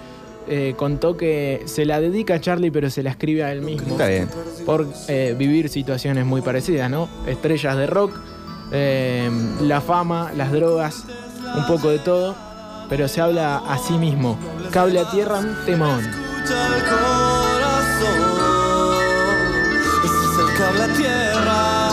eh, 0.47 0.73
contó 0.77 1.17
que 1.17 1.63
se 1.65 1.85
la 1.85 1.99
dedica 1.99 2.35
a 2.35 2.39
Charlie, 2.41 2.69
pero 2.71 2.89
se 2.89 3.01
la 3.03 3.09
escribe 3.11 3.43
a 3.43 3.51
él 3.51 3.61
mismo. 3.61 3.91
Está 3.93 4.07
bien. 4.07 4.29
Por 4.65 4.87
eh, 5.07 5.35
vivir 5.37 5.69
situaciones 5.69 6.25
muy 6.25 6.41
parecidas, 6.41 6.89
¿no? 6.89 7.09
Estrellas 7.27 7.75
de 7.77 7.87
rock, 7.87 8.11
eh, 8.71 9.29
la 9.61 9.81
fama, 9.81 10.31
las 10.35 10.51
drogas, 10.51 11.05
un 11.57 11.65
poco 11.67 11.89
de 11.89 11.99
todo, 11.99 12.35
pero 12.89 13.07
se 13.07 13.21
habla 13.21 13.57
a 13.57 13.77
sí 13.77 13.97
mismo. 13.97 14.37
Cable 14.71 14.99
a 14.99 15.09
tierra, 15.09 15.39
un 15.39 15.55
temón. 15.65 15.99
escucha 15.99 16.67
el 16.67 16.83
corazón 16.83 18.35
ese 20.03 20.25
es 20.25 20.49
el 20.49 20.57
cable 20.57 20.83
a 20.83 20.87
tierra 20.95 21.85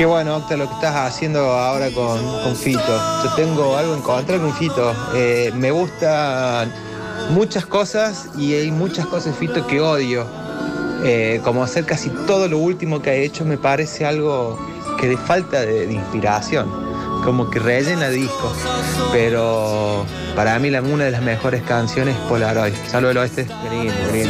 Qué 0.00 0.06
bueno, 0.06 0.36
Octa, 0.36 0.56
lo 0.56 0.66
que 0.66 0.74
estás 0.76 0.96
haciendo 0.96 1.40
ahora 1.40 1.90
con, 1.90 2.18
con 2.42 2.56
Fito. 2.56 2.80
Yo 3.22 3.34
tengo 3.36 3.76
algo 3.76 3.94
en 3.94 4.00
contra 4.00 4.38
con 4.38 4.54
Fito. 4.54 4.94
Eh, 5.14 5.52
me 5.54 5.70
gustan 5.70 6.72
muchas 7.34 7.66
cosas 7.66 8.30
y 8.38 8.54
hay 8.54 8.70
muchas 8.70 9.04
cosas 9.04 9.26
de 9.26 9.32
Fito 9.34 9.66
que 9.66 9.78
odio. 9.82 10.24
Eh, 11.04 11.42
como 11.44 11.62
hacer 11.62 11.84
casi 11.84 12.08
todo 12.26 12.48
lo 12.48 12.56
último 12.56 13.02
que 13.02 13.10
ha 13.10 13.14
hecho 13.14 13.44
me 13.44 13.58
parece 13.58 14.06
algo 14.06 14.58
que 14.98 15.06
de 15.06 15.18
falta 15.18 15.60
de, 15.60 15.86
de 15.86 15.92
inspiración. 15.92 16.89
Como 17.24 17.50
que 17.50 17.58
rellena 17.58 18.08
discos. 18.08 18.52
Pero 19.12 20.04
para 20.34 20.58
mí 20.58 20.70
la, 20.70 20.80
una 20.82 21.04
de 21.04 21.10
las 21.10 21.22
mejores 21.22 21.62
canciones 21.62 22.16
es 22.16 22.20
Polaroid. 22.22 22.72
Salvo 22.88 23.08
del 23.08 23.18
oeste. 23.18 23.46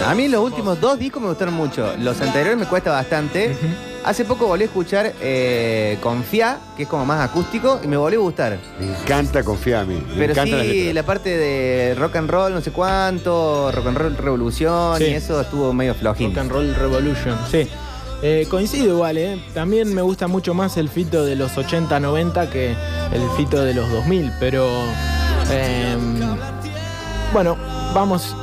A 0.05 0.15
mí 0.15 0.29
los 0.29 0.43
últimos 0.43 0.81
dos 0.81 0.99
discos 0.99 1.23
me 1.23 1.29
gustaron 1.29 1.55
mucho. 1.55 1.95
Los 1.99 2.21
anteriores 2.21 2.59
me 2.59 2.67
cuesta 2.67 2.91
bastante. 2.91 3.57
Hace 4.03 4.25
poco 4.25 4.47
volví 4.47 4.63
a 4.63 4.67
escuchar 4.67 5.13
eh, 5.21 5.99
Confía, 6.01 6.59
que 6.75 6.85
es 6.85 6.89
como 6.89 7.05
más 7.05 7.21
acústico, 7.21 7.81
y 7.85 7.87
me 7.87 7.99
volvió 7.99 8.21
a 8.21 8.23
gustar. 8.23 8.59
Me 8.79 8.87
encanta, 8.99 9.43
confía 9.45 9.81
a 9.81 9.85
mí. 9.85 10.03
Me 10.17 10.27
Pero 10.27 10.35
la 10.35 10.45
sí, 10.63 10.93
la 10.95 11.03
parte 11.03 11.37
de 11.37 11.95
rock 11.97 12.17
and 12.17 12.31
roll, 12.31 12.55
no 12.55 12.63
sé 12.63 12.71
cuánto, 12.73 13.71
rock 13.71 13.87
and 13.89 13.99
roll 13.99 14.17
revolución, 14.17 14.97
Sí. 14.97 15.05
y 15.05 15.13
eso 15.13 15.39
estuvo 15.39 15.75
medio 15.75 15.95
flojín. 15.95 16.31
Rock 16.31 16.39
and 16.39 16.51
Roll 16.51 16.75
Revolution, 16.75 17.37
sí. 17.51 17.69
Eh, 18.23 18.47
coincido 18.51 18.95
igual, 18.95 19.17
¿eh? 19.17 19.41
También 19.55 19.95
me 19.95 20.03
gusta 20.03 20.29
mucho 20.29 20.53
más 20.53 20.77
el 20.77 20.89
fito 20.91 21.25
de 21.25 21.37
los 21.37 21.53
80-90 21.57 22.51
que 22.51 22.73
el 22.73 23.23
fito 23.37 23.63
de 23.65 23.73
los 23.73 23.91
2000, 23.91 24.31
pero 24.39 24.69
eh, 25.51 25.97
bueno, 27.33 27.57
vamos 27.95 28.33
eh, 28.33 28.35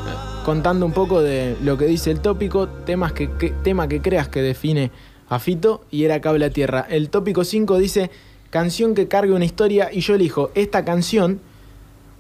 contando 0.44 0.84
un 0.86 0.94
poco 0.94 1.22
de 1.22 1.56
lo 1.62 1.78
que 1.78 1.86
dice 1.86 2.10
el 2.10 2.22
tópico, 2.22 2.68
temas 2.68 3.14
que, 3.14 3.30
que- 3.34 3.52
tema 3.64 3.88
que 3.88 4.02
creas 4.02 4.28
que 4.30 4.42
define 4.42 4.90
a 5.30 5.38
Fito 5.40 5.84
y 5.92 6.06
era 6.06 6.22
Cable 6.22 6.46
a 6.46 6.50
Tierra. 6.50 6.88
El 6.90 7.10
tópico 7.10 7.44
5 7.44 7.78
dice 7.78 8.10
canción 8.50 8.96
que 8.96 9.08
cargue 9.08 9.34
una 9.34 9.46
historia 9.46 9.90
y 9.94 10.00
yo 10.00 10.16
elijo 10.16 10.50
esta 10.56 10.86
canción 10.86 11.40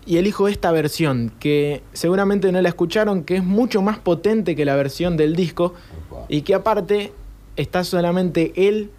y 0.05 0.17
elijo 0.17 0.47
esta 0.47 0.71
versión 0.71 1.31
que 1.39 1.81
seguramente 1.93 2.51
no 2.51 2.61
la 2.61 2.69
escucharon, 2.69 3.23
que 3.23 3.37
es 3.37 3.43
mucho 3.43 3.81
más 3.81 3.97
potente 3.97 4.55
que 4.55 4.63
la 4.63 4.75
versión 4.75 5.17
del 5.17 5.35
disco 5.35 5.73
y 6.29 6.41
que 6.41 6.53
aparte 6.53 7.13
está 7.57 7.83
solamente 7.83 8.53
él 8.55 8.91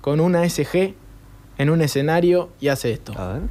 con 0.00 0.20
una 0.20 0.48
SG 0.48 0.94
en 1.58 1.70
un 1.70 1.80
escenario 1.80 2.50
y 2.60 2.68
hace 2.68 2.92
esto. 2.92 3.14
A 3.16 3.32
ver. 3.34 3.42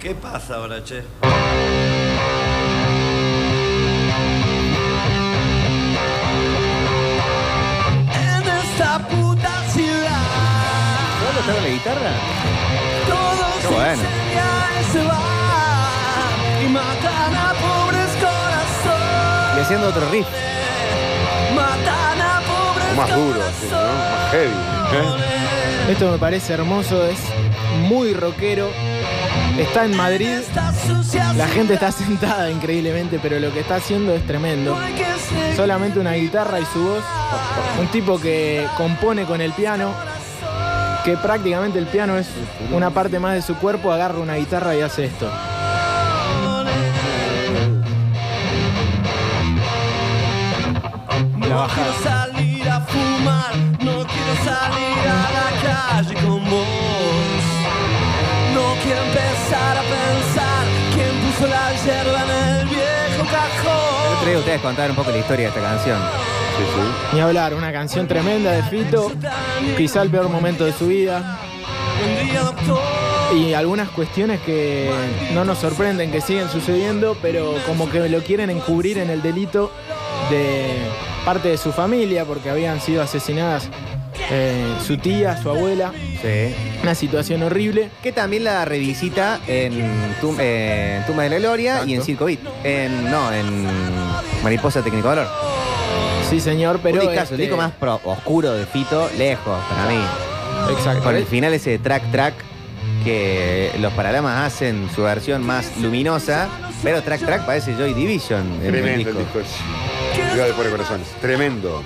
¿Qué 0.00 0.14
pasa 0.14 0.56
ahora, 0.56 0.82
che? 0.82 1.02
En 8.12 8.42
esta 8.48 9.06
puta 9.08 9.62
ciudad 9.68 10.26
¿Solo 11.20 11.40
estaba 11.40 11.60
la 11.60 11.68
guitarra? 11.68 12.12
todos 13.06 13.54
Qué 13.60 13.68
bueno. 13.68 14.02
se 14.90 15.06
van 15.06 16.64
y 16.64 16.68
matan 16.68 17.34
a 17.34 17.52
corazones. 17.60 17.99
Y 19.60 19.62
haciendo 19.62 19.88
otro 19.88 20.08
riff. 20.10 20.26
O 22.90 22.96
más 22.96 23.14
duro, 23.14 23.40
así, 23.42 23.66
¿no? 23.70 23.76
Más 23.76 24.30
heavy. 24.30 24.48
¿eh? 24.48 25.92
Esto 25.92 26.10
me 26.10 26.16
parece 26.16 26.54
hermoso, 26.54 27.04
es 27.04 27.18
muy 27.86 28.14
rockero. 28.14 28.70
Está 29.58 29.84
en 29.84 29.94
Madrid, 29.94 30.38
la 31.36 31.46
gente 31.48 31.74
está 31.74 31.92
sentada 31.92 32.50
increíblemente, 32.50 33.18
pero 33.20 33.38
lo 33.38 33.52
que 33.52 33.60
está 33.60 33.76
haciendo 33.76 34.14
es 34.14 34.26
tremendo. 34.26 34.78
Solamente 35.54 36.00
una 36.00 36.14
guitarra 36.14 36.58
y 36.58 36.64
su 36.64 36.82
voz. 36.82 37.04
Un 37.78 37.88
tipo 37.88 38.18
que 38.18 38.66
compone 38.78 39.24
con 39.24 39.42
el 39.42 39.52
piano, 39.52 39.92
que 41.04 41.18
prácticamente 41.18 41.78
el 41.78 41.86
piano 41.86 42.16
es 42.16 42.28
una 42.72 42.88
parte 42.88 43.18
más 43.18 43.34
de 43.34 43.42
su 43.42 43.56
cuerpo, 43.56 43.92
agarra 43.92 44.20
una 44.20 44.36
guitarra 44.36 44.74
y 44.74 44.80
hace 44.80 45.04
esto. 45.04 45.30
La 51.50 51.56
No 51.56 51.66
quiero 51.66 51.92
salir 52.04 52.68
a 52.68 52.80
fumar, 52.82 53.56
no 53.80 54.06
quiero 54.06 54.34
salir 54.44 55.02
a 55.04 55.20
la 55.34 55.48
calle 55.64 56.14
con 56.14 56.44
vos. 56.48 57.42
No 58.54 58.74
quiero 58.84 59.02
empezar 59.02 59.76
a 59.76 59.82
pensar 59.82 60.64
quién 60.94 61.10
puso 61.26 61.48
la 61.48 61.72
yerba 61.72 62.22
en 62.22 62.60
el 62.60 62.68
viejo 62.68 63.24
cajón. 63.24 64.16
otro 64.16 64.28
día 64.28 64.38
ustedes 64.38 64.60
contaron 64.60 64.90
un 64.92 64.96
poco 64.96 65.10
la 65.10 65.18
historia 65.18 65.50
de 65.50 65.58
esta 65.58 65.60
canción. 65.60 65.98
Sí, 66.56 66.64
sí. 66.72 67.14
Ni 67.14 67.20
hablar, 67.20 67.54
una 67.54 67.72
canción 67.72 68.06
tremenda 68.06 68.52
de 68.52 68.62
Fito, 68.62 69.10
quizá 69.76 70.02
el 70.02 70.10
peor 70.10 70.28
momento 70.28 70.64
de 70.64 70.72
su 70.72 70.86
vida. 70.86 71.40
Y 73.34 73.54
algunas 73.54 73.88
cuestiones 73.88 74.40
que 74.42 74.88
no 75.34 75.44
nos 75.44 75.58
sorprenden 75.58 76.12
que 76.12 76.20
siguen 76.20 76.48
sucediendo, 76.48 77.16
pero 77.20 77.56
como 77.66 77.90
que 77.90 78.08
lo 78.08 78.22
quieren 78.22 78.50
encubrir 78.50 78.98
en 78.98 79.10
el 79.10 79.20
delito 79.20 79.72
de 80.30 80.78
parte 81.24 81.48
de 81.48 81.56
su 81.58 81.72
familia, 81.72 82.24
porque 82.24 82.50
habían 82.50 82.80
sido 82.80 83.02
asesinadas 83.02 83.68
eh, 84.30 84.74
su 84.86 84.96
tía, 84.98 85.40
su 85.40 85.50
abuela. 85.50 85.92
Sí. 86.22 86.54
Una 86.82 86.94
situación 86.94 87.42
horrible. 87.42 87.90
Que 88.02 88.12
también 88.12 88.44
la 88.44 88.64
revisita 88.64 89.40
en 89.46 89.72
Tum- 90.20 90.36
eh, 90.38 91.02
Tumba 91.06 91.24
de 91.24 91.30
la 91.30 91.38
Gloria 91.38 91.82
y 91.86 91.94
en 91.94 92.02
Circo 92.02 92.26
Beat. 92.26 92.40
En, 92.64 93.10
no, 93.10 93.32
en 93.32 93.66
Mariposa 94.42 94.82
Tecnicolor. 94.82 95.26
Sí, 96.28 96.40
señor, 96.40 96.80
pero. 96.82 96.96
un 97.00 97.08
discazo, 97.08 97.34
el 97.34 97.40
este, 97.40 97.42
disco 97.42 97.56
más 97.56 97.72
pro- 97.72 98.00
oscuro 98.04 98.52
de 98.52 98.64
Fito, 98.66 99.10
lejos, 99.18 99.58
para 99.68 99.90
mí. 99.90 100.00
Exacto. 100.76 101.02
Con 101.02 101.16
el 101.16 101.24
final 101.26 101.52
ese 101.54 101.70
de 101.70 101.78
track 101.78 102.10
track 102.12 102.34
que 103.04 103.70
los 103.80 103.92
Paralamas 103.94 104.46
hacen 104.46 104.88
su 104.94 105.02
versión 105.02 105.44
más 105.44 105.76
luminosa, 105.78 106.48
pero 106.82 107.02
track 107.02 107.20
track 107.24 107.46
parece 107.46 107.74
Joy 107.74 107.94
Division. 107.94 108.42
en 108.60 108.66
el 108.66 108.70
Tremendo 108.72 109.10
el 109.10 109.16
disco. 109.16 109.40
Ciudad 110.30 110.46
de 110.46 110.52
Pobres 110.52 110.70
Corazones. 110.72 111.08
Tremendo. 111.20 111.82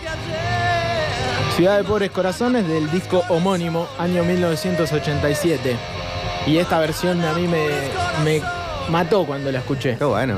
Ciudad 1.57 1.79
de 1.79 1.85
Pobres 1.85 2.11
Corazones 2.11 2.69
del 2.69 2.91
disco 2.91 3.23
homónimo, 3.29 3.89
año 3.99 4.23
1987. 4.23 5.77
Y 6.47 6.59
esta 6.59 6.79
versión 6.79 7.25
a 7.25 7.33
mí 7.33 7.49
me, 7.49 7.69
me 8.23 8.43
mató 8.91 9.25
cuando 9.25 9.51
la 9.51 9.61
escuché. 9.61 9.97
Qué 9.97 10.05
bueno. 10.05 10.37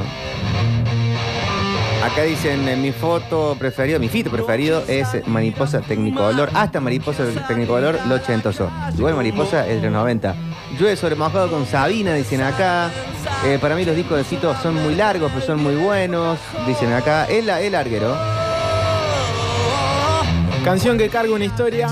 Acá 2.04 2.22
dicen, 2.22 2.68
en 2.68 2.80
mi 2.80 2.92
foto 2.92 3.56
preferido, 3.58 3.98
mi 3.98 4.08
fito 4.08 4.30
preferido 4.30 4.84
es 4.86 5.26
Mariposa 5.26 5.80
Tecnicolor. 5.80 6.50
Hasta 6.54 6.80
Mariposa 6.80 7.24
Tecnicolor, 7.48 7.98
lo 8.06 8.14
ochentoso. 8.14 8.70
Igual 8.96 9.16
Mariposa 9.16 9.66
es 9.66 9.82
de 9.82 9.90
los 9.90 9.92
90. 9.92 10.36
Llueve 10.78 10.96
sobre 10.96 11.14
mojado 11.14 11.50
con 11.50 11.66
Sabina, 11.66 12.14
dicen 12.14 12.42
acá. 12.42 12.90
Eh, 13.44 13.58
para 13.60 13.76
mí 13.76 13.84
los 13.84 13.96
discos 13.96 14.18
de 14.18 14.24
Fito 14.24 14.54
son 14.62 14.74
muy 14.82 14.94
largos, 14.94 15.30
pero 15.32 15.46
son 15.46 15.62
muy 15.62 15.74
buenos, 15.76 16.38
dicen 16.66 16.92
acá. 16.92 17.26
El, 17.26 17.48
el 17.48 17.72
larguero. 17.72 18.16
Canción 20.64 20.98
que 20.98 21.08
carga 21.08 21.32
una 21.32 21.44
historia. 21.44 21.88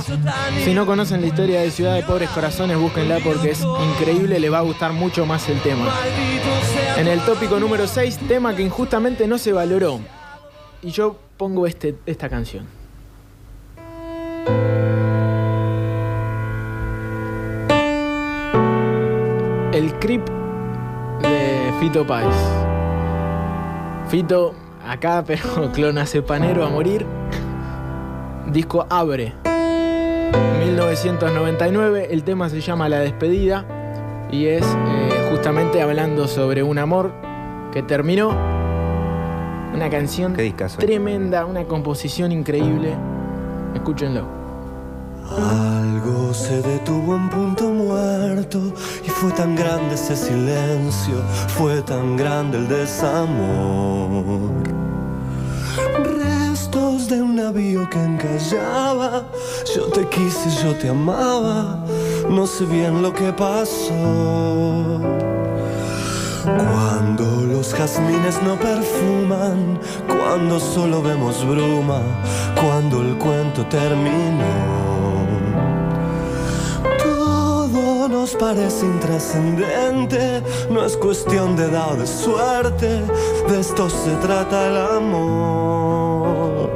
Si 0.65 0.75
no 0.75 0.85
conocen 0.85 1.21
la 1.21 1.29
historia 1.29 1.61
de 1.61 1.71
Ciudad 1.71 1.95
de 1.95 2.03
Pobres 2.03 2.29
Corazones, 2.31 2.77
búsquenla 2.77 3.19
porque 3.23 3.53
es 3.53 3.61
increíble, 3.63 4.41
les 4.41 4.53
va 4.53 4.59
a 4.59 4.63
gustar 4.63 4.93
mucho 4.93 5.25
más 5.25 5.49
el 5.49 5.61
tema. 5.61 5.95
En 6.97 7.07
el 7.07 7.21
tópico 7.21 7.61
número 7.61 7.87
6, 7.87 8.19
tema 8.27 8.57
que 8.57 8.63
injustamente 8.63 9.29
no 9.29 9.39
se 9.39 9.53
valoró. 9.53 10.01
Y 10.83 10.91
yo 10.91 11.17
pongo 11.37 11.69
este, 11.69 11.95
esta 12.05 12.29
canción. 12.29 12.67
Creep 20.05 20.29
de 21.23 21.73
Fito 21.81 22.07
Páez. 22.07 22.37
Fito, 24.11 24.55
acá, 24.87 25.25
pero 25.27 25.73
clonacepanero 25.73 26.63
a 26.63 26.69
morir. 26.69 27.07
Disco 28.53 28.85
Abre. 28.91 29.33
1999, 30.63 32.09
el 32.11 32.23
tema 32.23 32.51
se 32.51 32.61
llama 32.61 32.91
La 32.91 32.99
despedida 32.99 33.65
y 34.31 34.45
es 34.45 34.63
eh, 34.67 35.29
justamente 35.31 35.81
hablando 35.81 36.29
sobre 36.29 36.63
un 36.63 36.77
amor 36.77 37.11
que 37.73 37.83
terminó. 37.83 38.29
Una 39.73 39.89
canción 39.89 40.37
discazo. 40.37 40.81
tremenda, 40.81 41.47
una 41.47 41.65
composición 41.65 42.31
increíble. 42.31 42.95
Escúchenlo. 43.75 44.44
Algo 45.31 46.35
se 46.35 46.61
detuvo 46.61 47.17
en 47.17 47.29
punto 47.31 47.65
muerto 47.65 48.61
y 49.05 49.09
fue 49.09 49.33
tan 49.33 49.57
grande 49.57 49.95
ese 49.95 50.17
silencio, 50.17 51.15
fue 51.49 51.81
tan 51.83 52.17
grande 52.17 52.59
el 52.59 52.69
desamor. 52.69 54.51
Restos 56.05 57.09
de 57.09 57.23
un 57.23 57.37
navío 57.37 57.89
que 57.89 58.03
encallaba, 58.03 59.25
yo 59.75 59.87
te 59.87 60.07
quise, 60.09 60.51
yo 60.63 60.75
te 60.77 60.91
amaba, 60.91 61.79
no 62.29 62.47
sé 62.47 62.67
bien 62.67 63.03
lo 63.03 63.13
que 63.13 63.33
pasó. 63.33 65.01
Cuando 66.45 67.25
los 67.47 67.73
jazmines 67.75 68.43
no 68.43 68.57
perfuman, 68.57 69.81
cuando 70.07 70.61
solo 70.61 71.03
vemos 71.03 71.45
bruma, 71.47 72.03
cuando 72.61 73.01
el 73.01 73.17
cuento 73.17 73.65
terminó. 73.67 74.94
Nos 78.25 78.37
parece 78.37 78.87
intrascendente, 78.87 80.43
no 80.71 80.83
es 80.83 80.97
cuestión 80.97 81.57
de 81.57 81.65
edad 81.65 81.93
o 81.93 81.97
de 81.97 82.07
suerte, 82.07 83.03
de 83.49 83.61
esto 83.61 83.91
se 83.91 84.13
trata 84.23 84.67
el 84.67 84.79
amor. 84.97 86.71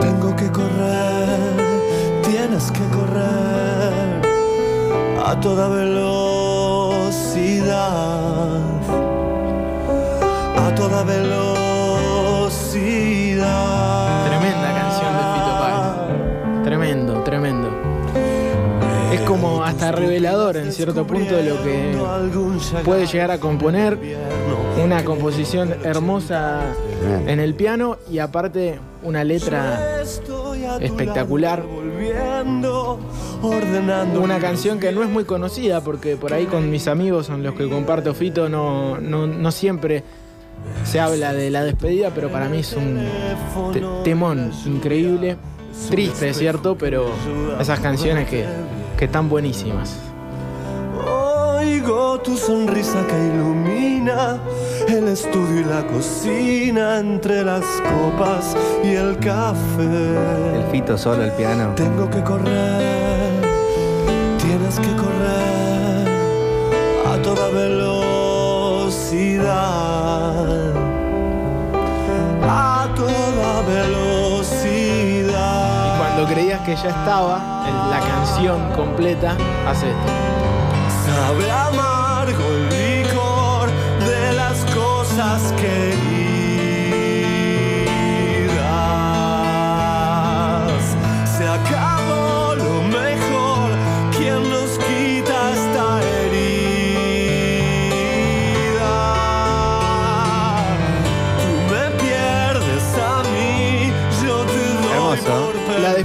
Tengo 0.00 0.34
que 0.34 0.50
correr, 0.50 1.38
tienes 2.24 2.68
que 2.72 2.80
correr 2.96 4.22
a 5.24 5.38
toda 5.40 5.68
velocidad, 5.68 6.00
a 10.66 10.74
toda 10.74 11.04
velocidad. 11.04 11.43
Revelador 19.94 20.56
en 20.56 20.72
cierto 20.72 21.06
punto 21.06 21.36
de 21.36 21.44
lo 21.44 21.62
que 21.62 21.94
puede 22.84 23.06
llegar 23.06 23.30
a 23.30 23.38
componer. 23.38 23.98
Una 24.82 25.04
composición 25.04 25.74
hermosa 25.84 26.60
en 27.26 27.38
el 27.40 27.54
piano 27.54 27.96
y 28.10 28.18
aparte 28.18 28.78
una 29.02 29.22
letra 29.24 30.02
espectacular. 30.80 31.62
Una 34.20 34.38
canción 34.40 34.78
que 34.78 34.92
no 34.92 35.02
es 35.02 35.08
muy 35.08 35.24
conocida 35.24 35.80
porque 35.82 36.16
por 36.16 36.32
ahí 36.32 36.46
con 36.46 36.70
mis 36.70 36.88
amigos 36.88 37.28
con 37.28 37.42
los 37.42 37.54
que 37.54 37.68
comparto 37.68 38.14
Fito 38.14 38.48
no, 38.48 38.98
no, 38.98 39.26
no 39.26 39.52
siempre 39.52 40.02
se 40.84 40.98
habla 41.00 41.32
de 41.32 41.50
la 41.50 41.62
despedida, 41.64 42.10
pero 42.14 42.30
para 42.30 42.48
mí 42.48 42.58
es 42.58 42.72
un 42.74 42.98
te- 43.72 43.82
temón 44.02 44.50
increíble. 44.66 45.36
Triste, 45.90 46.32
cierto, 46.32 46.76
pero 46.78 47.10
esas 47.60 47.80
canciones 47.80 48.28
que, 48.28 48.44
que 48.96 49.06
están 49.06 49.28
buenísimas. 49.28 49.96
Oigo 51.06 52.20
tu 52.20 52.36
sonrisa 52.36 53.06
que 53.06 53.16
ilumina 53.16 54.38
el 54.88 55.08
estudio 55.08 55.60
y 55.60 55.64
la 55.64 55.86
cocina 55.86 56.98
entre 56.98 57.42
las 57.44 57.64
copas 57.64 58.56
y 58.82 58.94
el 58.94 59.18
café. 59.18 60.16
El 60.56 60.64
Fito 60.70 60.96
solo, 60.96 61.24
el 61.24 61.32
piano. 61.32 61.72
Tengo 61.74 62.08
que 62.10 62.22
correr, 62.22 63.40
tienes 64.38 64.78
que 64.78 64.94
correr 64.96 66.08
a 67.06 67.16
toda 67.22 67.48
velocidad. 67.50 67.94
Que 76.64 76.74
ya 76.76 76.88
estaba, 76.88 77.40
el- 77.66 77.90
la 77.90 78.00
canción 78.00 78.72
completa 78.72 79.36
hace 79.68 79.90
esto. 79.90 80.12
Sabe 81.06 81.50
amargo 81.50 82.42
el 82.42 82.68
licor 83.02 83.68
de 84.00 84.32
las 84.32 84.64
cosas 84.74 85.52
queridas. 85.60 86.23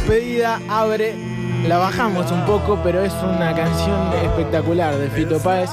Despedida 0.10 0.60
abre, 0.68 1.14
la 1.68 1.78
bajamos 1.78 2.32
un 2.32 2.44
poco, 2.46 2.80
pero 2.84 3.04
es 3.04 3.14
una 3.22 3.54
canción 3.54 4.12
espectacular 4.24 4.98
de 4.98 5.08
Fito 5.12 5.38
Páez 5.40 5.70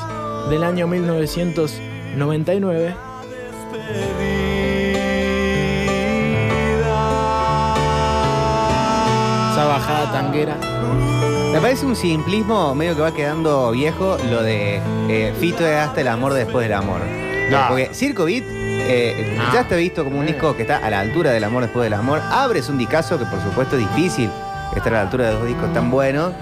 del 0.50 0.62
año 0.62 0.86
1999. 0.86 2.94
Esa 9.52 9.64
bajada 9.64 10.12
tanguera. 10.12 10.58
Me 11.54 11.58
parece 11.58 11.86
un 11.86 11.96
simplismo 11.96 12.74
medio 12.74 12.94
que 12.94 13.00
va 13.00 13.14
quedando 13.14 13.70
viejo 13.70 14.18
lo 14.30 14.42
de 14.42 14.82
eh, 15.08 15.32
Fito 15.40 15.66
es 15.66 15.78
hasta 15.78 16.02
el 16.02 16.08
amor 16.08 16.34
después 16.34 16.68
del 16.68 16.74
amor. 16.74 17.00
No. 17.50 17.68
Porque 17.68 17.88
Circo 17.94 18.26
Beat 18.26 18.55
eh, 18.88 19.36
Ah. 19.38 19.50
ya 19.52 19.60
está 19.62 19.76
visto 19.76 20.04
como 20.04 20.18
un 20.20 20.26
disco 20.26 20.54
que 20.56 20.62
está 20.62 20.78
a 20.78 20.90
la 20.90 21.00
altura 21.00 21.30
del 21.32 21.44
amor 21.44 21.62
después 21.62 21.84
del 21.84 21.94
amor. 21.94 22.20
Abre 22.30 22.60
es 22.60 22.68
un 22.68 22.78
discazo 22.78 23.18
que 23.18 23.24
por 23.26 23.40
supuesto 23.42 23.76
es 23.76 23.82
difícil 23.94 24.30
estar 24.74 24.92
a 24.94 24.96
la 24.98 25.02
altura 25.02 25.26
de 25.28 25.32
dos 25.34 25.46
discos 25.46 25.72
tan 25.72 25.90
buenos. 25.90 26.32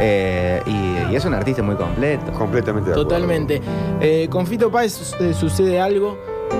eh, 0.00 0.62
y, 0.66 1.12
y 1.12 1.16
es 1.16 1.24
un 1.24 1.34
artista 1.34 1.62
muy 1.62 1.74
completo. 1.74 2.30
Completamente 2.32 2.90
de. 2.90 2.94
Totalmente. 2.96 3.60
Eh, 4.00 4.28
con 4.30 4.46
Fito 4.46 4.70
Páez 4.70 5.14
eh, 5.20 5.34
sucede 5.34 5.80
algo 5.80 6.16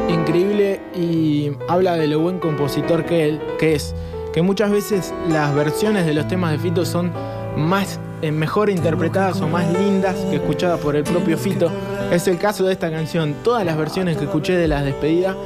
increíble 0.09 0.81
y 0.95 1.53
habla 1.69 1.95
de 1.95 2.07
lo 2.09 2.19
buen 2.21 2.39
compositor 2.41 3.05
que 3.05 3.29
él, 3.29 3.41
que 3.59 3.75
es. 3.75 3.95
que 4.33 4.43
muchas 4.43 4.71
veces 4.71 5.15
las 5.29 5.55
versiones 5.55 6.05
de 6.07 6.15
los 6.15 6.27
temas 6.29 6.53
de 6.53 6.59
Fito 6.59 6.85
son 6.85 7.13
más 7.57 7.99
eh, 8.23 8.31
mejor 8.33 8.71
interpretadas 8.71 9.41
o 9.41 9.49
más 9.49 9.67
lindas 9.73 10.17
que 10.31 10.37
escuchadas 10.37 10.81
por 10.81 10.97
el 10.97 11.05
propio 11.05 11.39
Fito. 11.39 11.71
Es 12.11 12.27
el 12.27 12.39
caso 12.39 12.65
de 12.65 12.73
esta 12.73 12.91
canción. 12.91 13.35
Todas 13.45 13.65
las 13.65 13.77
versiones 13.77 14.17
que 14.17 14.25
escuché 14.25 14.57
de 14.57 14.69
las 14.69 14.85
despedidas 14.85 15.37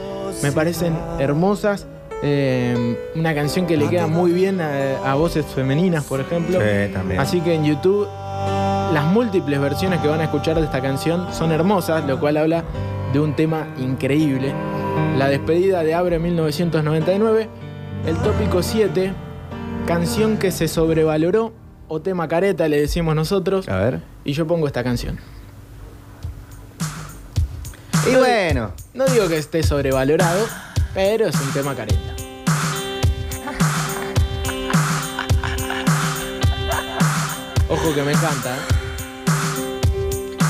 me 0.43 0.53
parecen 0.53 0.97
hermosas. 1.19 1.87
Eh, 2.25 2.97
una 3.17 3.35
canción 3.35 3.67
que 3.67 3.77
le 3.77 3.89
queda 3.89 4.07
muy 4.07 4.31
bien 4.31 4.61
a, 4.61 5.11
a 5.11 5.15
voces 5.17 5.45
femeninas, 5.47 6.05
por 6.05 6.21
ejemplo. 6.21 6.61
Sí, 6.61 6.93
también. 6.93 7.21
Así 7.21 7.41
que 7.41 7.55
en 7.55 7.65
YouTube 7.65 8.07
las 8.93 9.07
múltiples 9.07 9.59
versiones 9.59 10.01
que 10.01 10.09
van 10.09 10.21
a 10.21 10.25
escuchar 10.25 10.57
de 10.57 10.65
esta 10.65 10.83
canción 10.83 11.33
son 11.33 11.51
hermosas, 11.51 12.05
lo 12.05 12.21
cual 12.21 12.37
habla 12.37 12.63
de 13.13 13.21
un 13.21 13.35
tema 13.35 13.67
increíble. 13.79 14.53
La 15.17 15.29
despedida 15.29 15.83
de 15.83 15.95
Abre 15.95 16.19
1999, 16.19 17.49
el 18.07 18.17
tópico 18.19 18.63
7, 18.63 19.13
canción 19.87 20.37
que 20.37 20.51
se 20.51 20.69
sobrevaloró 20.69 21.53
o 21.89 22.01
tema 22.01 22.29
careta 22.29 22.69
le 22.69 22.81
decimos 22.81 23.15
nosotros. 23.15 23.69
A 23.69 23.79
ver. 23.79 24.01
Y 24.25 24.33
yo 24.35 24.47
pongo 24.47 24.67
esta 24.67 24.85
canción. 24.85 25.19
Y 28.11 28.15
bueno. 28.17 28.73
No 28.95 29.07
digo 29.07 29.29
que 29.29 29.39
esté 29.39 29.63
sobrevalorado, 29.63 30.47
pero 30.95 31.29
es 31.29 31.35
un 31.37 31.53
tema 31.53 31.75
careta. 31.75 32.15
Ojo 37.69 37.95
que 37.95 38.03
me 38.03 38.13
encanta, 38.13 38.55
¿eh? 38.57 38.61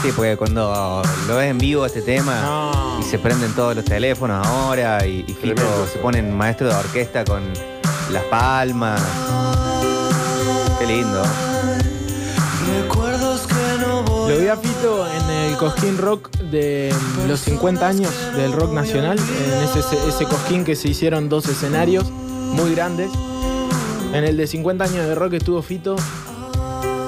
Sí, 0.03 0.11
porque 0.17 0.37
cuando 0.37 1.01
lo 1.29 1.37
ves 1.37 1.51
en 1.51 1.59
vivo 1.59 1.87
este 1.87 2.03
tema 2.03 2.41
No. 2.43 2.99
y 3.01 3.05
se 3.05 3.21
prenden 3.21 3.53
todos 3.53 3.77
los 3.77 3.85
teléfonos 3.85 4.45
ahora 4.45 5.07
y, 5.07 5.25
y 5.29 5.33
Fito 5.35 5.63
se 5.93 5.99
ponen 6.01 6.37
maestro 6.37 6.69
de 6.69 6.75
orquesta 6.75 7.25
con 7.25 7.43
las 8.11 8.25
palmas. 8.25 9.01
Qué 10.81 10.87
lindo. 10.87 11.23
Lo 14.33 14.39
vi 14.39 14.49
a 14.49 14.57
Fito 14.57 15.07
en 15.07 15.31
el 15.31 15.57
Cosquín 15.59 15.99
Rock 15.99 16.31
de 16.39 16.91
mm, 16.91 17.29
los 17.29 17.41
50 17.41 17.87
años 17.87 18.11
del 18.35 18.55
rock 18.55 18.73
nacional, 18.73 19.19
en 19.19 19.63
ese, 19.63 19.81
ese 20.09 20.65
que 20.65 20.75
se 20.75 20.89
hicieron 20.89 21.29
dos 21.29 21.47
escenarios 21.51 22.11
muy 22.11 22.75
grandes. 22.75 23.11
En 24.15 24.25
el 24.25 24.39
de 24.39 24.47
50 24.47 24.85
años 24.85 25.07
de 25.07 25.15
rock 25.15 25.35
estuvo 25.35 25.61
Fito 25.61 25.97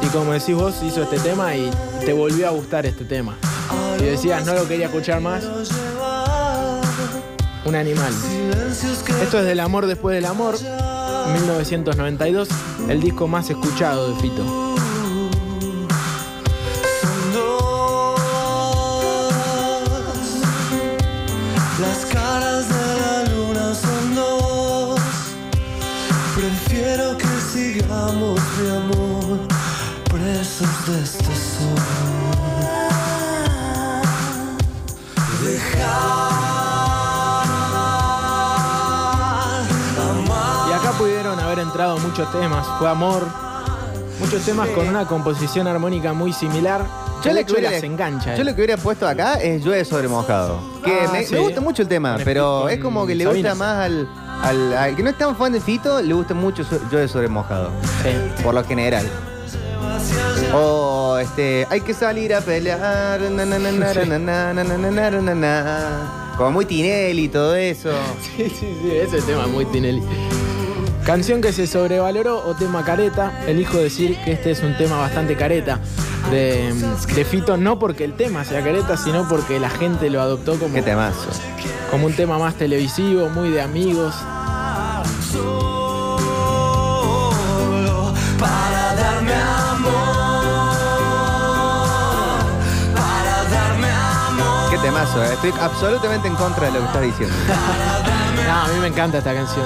y 0.02 0.06
como 0.08 0.34
decís 0.34 0.54
vos 0.54 0.74
hizo 0.82 1.02
este 1.02 1.18
tema 1.18 1.56
y 1.56 1.70
te 2.04 2.12
volvió 2.12 2.46
a 2.46 2.50
gustar 2.50 2.84
este 2.84 3.06
tema. 3.06 3.34
Y 3.98 4.02
decías, 4.02 4.44
no 4.44 4.52
lo 4.52 4.68
quería 4.68 4.86
escuchar 4.86 5.22
más. 5.22 5.44
Un 7.64 7.74
animal. 7.74 8.12
Esto 9.22 9.38
es 9.38 9.46
del 9.46 9.60
amor 9.60 9.86
después 9.86 10.14
del 10.14 10.26
amor, 10.26 10.56
1992, 10.60 12.48
el 12.90 13.00
disco 13.00 13.26
más 13.28 13.48
escuchado 13.48 14.14
de 14.14 14.20
Fito. 14.20 14.63
muchos 42.00 42.30
temas. 42.30 42.66
Fue 42.78 42.88
amor. 42.88 43.26
Muchos 44.20 44.44
temas 44.44 44.68
con 44.68 44.88
una 44.88 45.06
composición 45.06 45.66
armónica 45.66 46.12
muy 46.12 46.32
similar. 46.32 46.86
Yo 47.24 47.32
lo, 47.32 47.44
que 47.44 47.52
hubiera, 47.52 47.70
se 47.80 47.86
engancha, 47.86 48.36
yo 48.36 48.44
lo 48.44 48.54
que 48.54 48.60
hubiera 48.60 48.76
puesto 48.76 49.08
acá 49.08 49.34
es 49.34 49.64
llueve 49.64 49.84
sobre 49.84 50.08
mojado. 50.08 50.60
Que 50.84 50.92
ah, 50.92 51.10
me, 51.10 51.38
gusta 51.38 51.60
mucho 51.60 51.82
el 51.82 51.88
tema, 51.88 52.18
pero 52.22 52.68
es 52.68 52.78
como 52.78 53.06
que 53.06 53.14
le 53.14 53.24
gusta 53.24 53.54
más 53.54 53.86
al, 53.86 54.08
al, 54.76 54.94
que 54.94 55.02
no 55.02 55.08
es 55.08 55.16
tan 55.16 55.34
fan 55.34 55.52
de 55.52 55.60
Fito, 55.60 56.02
le 56.02 56.12
gusta 56.12 56.34
mucho 56.34 56.64
so, 56.64 56.78
llueve 56.90 57.08
sobre 57.08 57.28
mojado. 57.28 57.70
Por 58.42 58.54
lo 58.54 58.62
general. 58.62 59.06
O 60.54 61.16
este, 61.18 61.66
hay 61.70 61.80
que 61.80 61.94
salir 61.94 62.34
a 62.34 62.40
pelear. 62.42 63.20
Como 66.36 66.50
muy 66.50 66.66
Tinelli 66.66 67.24
y 67.24 67.28
todo 67.28 67.54
eso. 67.56 67.90
Sí, 68.36 68.50
sí, 68.50 68.76
sí, 68.82 68.90
ese 68.92 69.22
tema 69.22 69.46
muy 69.46 69.64
Tinelli. 69.64 70.02
Canción 71.06 71.42
que 71.42 71.52
se 71.52 71.66
sobrevaloró 71.66 72.44
o 72.46 72.54
tema 72.54 72.82
careta. 72.84 73.30
Elijo 73.46 73.76
decir 73.76 74.16
que 74.24 74.32
este 74.32 74.50
es 74.52 74.62
un 74.62 74.74
tema 74.76 74.96
bastante 74.98 75.36
careta 75.36 75.78
de, 76.30 76.72
de 77.14 77.24
Fito, 77.26 77.58
no 77.58 77.78
porque 77.78 78.04
el 78.04 78.14
tema 78.14 78.42
sea 78.44 78.62
careta, 78.64 78.96
sino 78.96 79.28
porque 79.28 79.60
la 79.60 79.68
gente 79.68 80.08
lo 80.08 80.22
adoptó 80.22 80.58
como, 80.58 80.74
Qué 80.74 80.82
temazo. 80.82 81.28
como 81.90 82.06
un 82.06 82.14
tema 82.14 82.38
más 82.38 82.54
televisivo, 82.54 83.28
muy 83.28 83.50
de 83.50 83.60
amigos. 83.60 84.14
Qué 94.70 94.78
temazo, 94.78 95.22
eh. 95.22 95.34
Estoy 95.34 95.52
absolutamente 95.60 96.28
en 96.28 96.34
contra 96.34 96.66
de 96.66 96.72
lo 96.72 96.80
que 96.80 96.86
estás 96.86 97.02
diciendo. 97.02 97.34
No, 98.46 98.52
a 98.52 98.68
mí 98.68 98.78
me 98.78 98.88
encanta 98.88 99.18
esta 99.18 99.32
canción. 99.32 99.64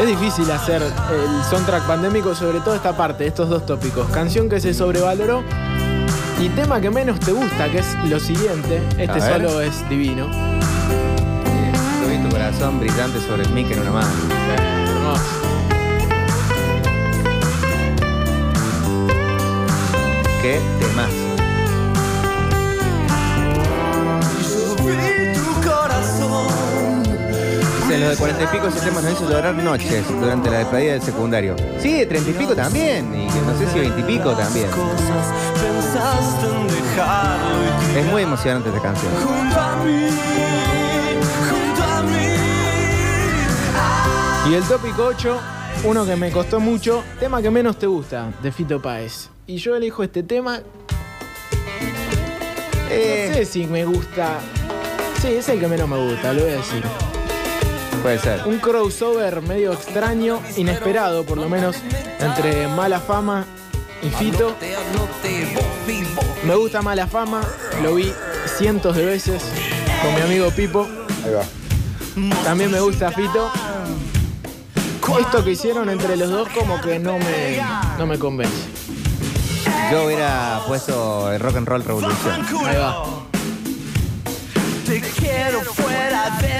Es 0.00 0.06
difícil 0.08 0.50
hacer 0.50 0.82
el 0.82 1.44
soundtrack 1.48 1.86
pandémico, 1.86 2.34
sobre 2.34 2.60
todo 2.60 2.74
esta 2.74 2.96
parte, 2.96 3.26
estos 3.26 3.48
dos 3.48 3.64
tópicos. 3.64 4.08
Canción 4.10 4.48
que 4.48 4.60
se 4.60 4.74
sobrevaloró 4.74 5.42
y 6.40 6.48
tema 6.50 6.80
que 6.80 6.90
menos 6.90 7.20
te 7.20 7.32
gusta, 7.32 7.70
que 7.70 7.78
es 7.78 7.94
lo 8.08 8.18
siguiente. 8.18 8.82
Este 8.98 9.20
solo 9.20 9.60
es 9.60 9.88
divino. 9.88 10.28
Subí 12.02 12.18
tu 12.18 12.28
corazón 12.28 12.80
brillante 12.80 13.20
sobre 13.20 13.44
el 13.44 13.50
mic 13.50 13.70
en 13.70 13.80
una 13.80 13.90
mano. 13.92 14.08
Hermoso. 14.58 15.22
Qué 20.42 20.60
temazo. 20.80 21.23
Lo 28.04 28.10
de 28.10 28.16
cuarenta 28.16 28.44
y 28.44 28.46
pico 28.48 28.68
ese 28.68 28.80
tema 28.80 29.00
nos 29.00 29.12
hizo 29.12 29.30
llorar 29.30 29.54
noches 29.54 30.04
durante 30.08 30.50
la 30.50 30.58
despedida 30.58 30.92
del 30.92 31.02
secundario. 31.02 31.56
Sí, 31.80 31.94
de 31.94 32.06
treinta 32.06 32.30
y 32.30 32.34
pico 32.34 32.54
también. 32.54 33.06
Y 33.14 33.26
que 33.26 33.40
no 33.40 33.58
sé 33.58 33.66
si 33.72 33.78
veinte 33.78 34.00
y 34.00 34.04
pico 34.04 34.32
también. 34.32 34.68
Es 37.96 38.06
muy 38.06 38.22
emocionante 38.22 38.68
esta 38.68 38.82
canción. 38.82 39.10
junto 39.14 39.60
a 39.60 39.76
mí, 39.84 40.08
junto 41.48 41.82
a 41.82 42.02
mí. 42.02 42.26
Y 44.50 44.54
el 44.54 44.62
tópico 44.64 45.04
8, 45.06 45.40
uno 45.84 46.04
que 46.04 46.16
me 46.16 46.30
costó 46.30 46.60
mucho, 46.60 47.02
tema 47.18 47.40
que 47.40 47.50
menos 47.50 47.78
te 47.78 47.86
gusta, 47.86 48.32
de 48.42 48.52
Fito 48.52 48.82
Páez. 48.82 49.30
Y 49.46 49.56
yo 49.56 49.74
elijo 49.76 50.02
este 50.02 50.22
tema. 50.22 50.60
Eh. 52.90 53.28
No 53.30 53.34
sé 53.34 53.44
si 53.46 53.66
me 53.66 53.86
gusta. 53.86 54.40
Sí, 55.22 55.28
es 55.28 55.48
el 55.48 55.58
que 55.58 55.68
menos 55.68 55.88
me 55.88 55.96
gusta, 55.96 56.34
lo 56.34 56.42
voy 56.42 56.52
a 56.52 56.56
decir. 56.56 56.84
Puede 58.04 58.18
ser. 58.18 58.42
Un 58.44 58.58
crossover 58.58 59.40
medio 59.40 59.72
extraño, 59.72 60.38
inesperado 60.58 61.24
por 61.24 61.38
lo 61.38 61.48
menos, 61.48 61.76
entre 62.20 62.68
Mala 62.68 63.00
Fama 63.00 63.46
y 64.02 64.10
Fito. 64.10 64.54
Me 66.44 66.54
gusta 66.54 66.82
Mala 66.82 67.06
Fama, 67.06 67.40
lo 67.82 67.94
vi 67.94 68.12
cientos 68.58 68.94
de 68.94 69.06
veces 69.06 69.42
con 70.02 70.14
mi 70.14 70.20
amigo 70.20 70.50
Pipo. 70.50 70.86
Ahí 71.24 71.32
va. 71.32 72.42
También 72.44 72.70
me 72.70 72.78
gusta 72.80 73.10
Fito. 73.10 73.50
Esto 75.18 75.42
que 75.42 75.52
hicieron 75.52 75.88
entre 75.88 76.18
los 76.18 76.28
dos 76.28 76.50
como 76.50 76.78
que 76.82 76.98
no 76.98 77.16
me, 77.16 77.58
no 77.96 78.04
me 78.06 78.18
convence. 78.18 78.68
Yo 79.90 80.04
hubiera 80.04 80.60
puesto 80.66 81.32
el 81.32 81.40
Rock 81.40 81.56
and 81.56 81.68
Roll 81.68 81.82
Revolution. 81.82 82.46
Ahí 82.66 82.76
va. 82.76 83.02
Te 84.84 85.00
quiero 85.00 85.62
fuera 85.62 86.36
de 86.42 86.53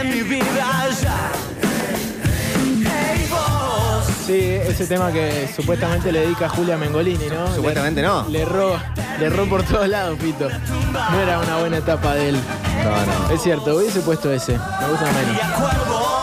ese 4.75 4.87
tema 4.87 5.13
que 5.13 5.49
supuestamente 5.55 6.11
le 6.13 6.21
dedica 6.21 6.47
a 6.47 6.49
Julia 6.49 6.77
Mengolini, 6.77 7.27
¿no? 7.27 7.55
Supuestamente 7.55 8.03
Le- 8.03 8.07
no. 8.09 8.29
Le 8.29 8.43
erró, 8.43 8.77
le 9.19 9.27
erró 9.27 9.47
por 9.49 9.63
todos 9.63 9.89
lados, 9.89 10.19
Pito. 10.19 10.49
No 10.51 11.21
era 11.21 11.39
una 11.39 11.59
buena 11.59 11.79
etapa 11.79 12.15
de 12.15 12.31
él. 12.31 12.37
No, 12.83 12.91
no. 12.91 13.35
Es 13.35 13.43
cierto, 13.43 13.77
hubiese 13.77 14.01
puesto 14.01 14.33
ese. 14.33 14.53
Me 14.53 14.89
gusta 14.89 15.07
menos. 15.13 15.41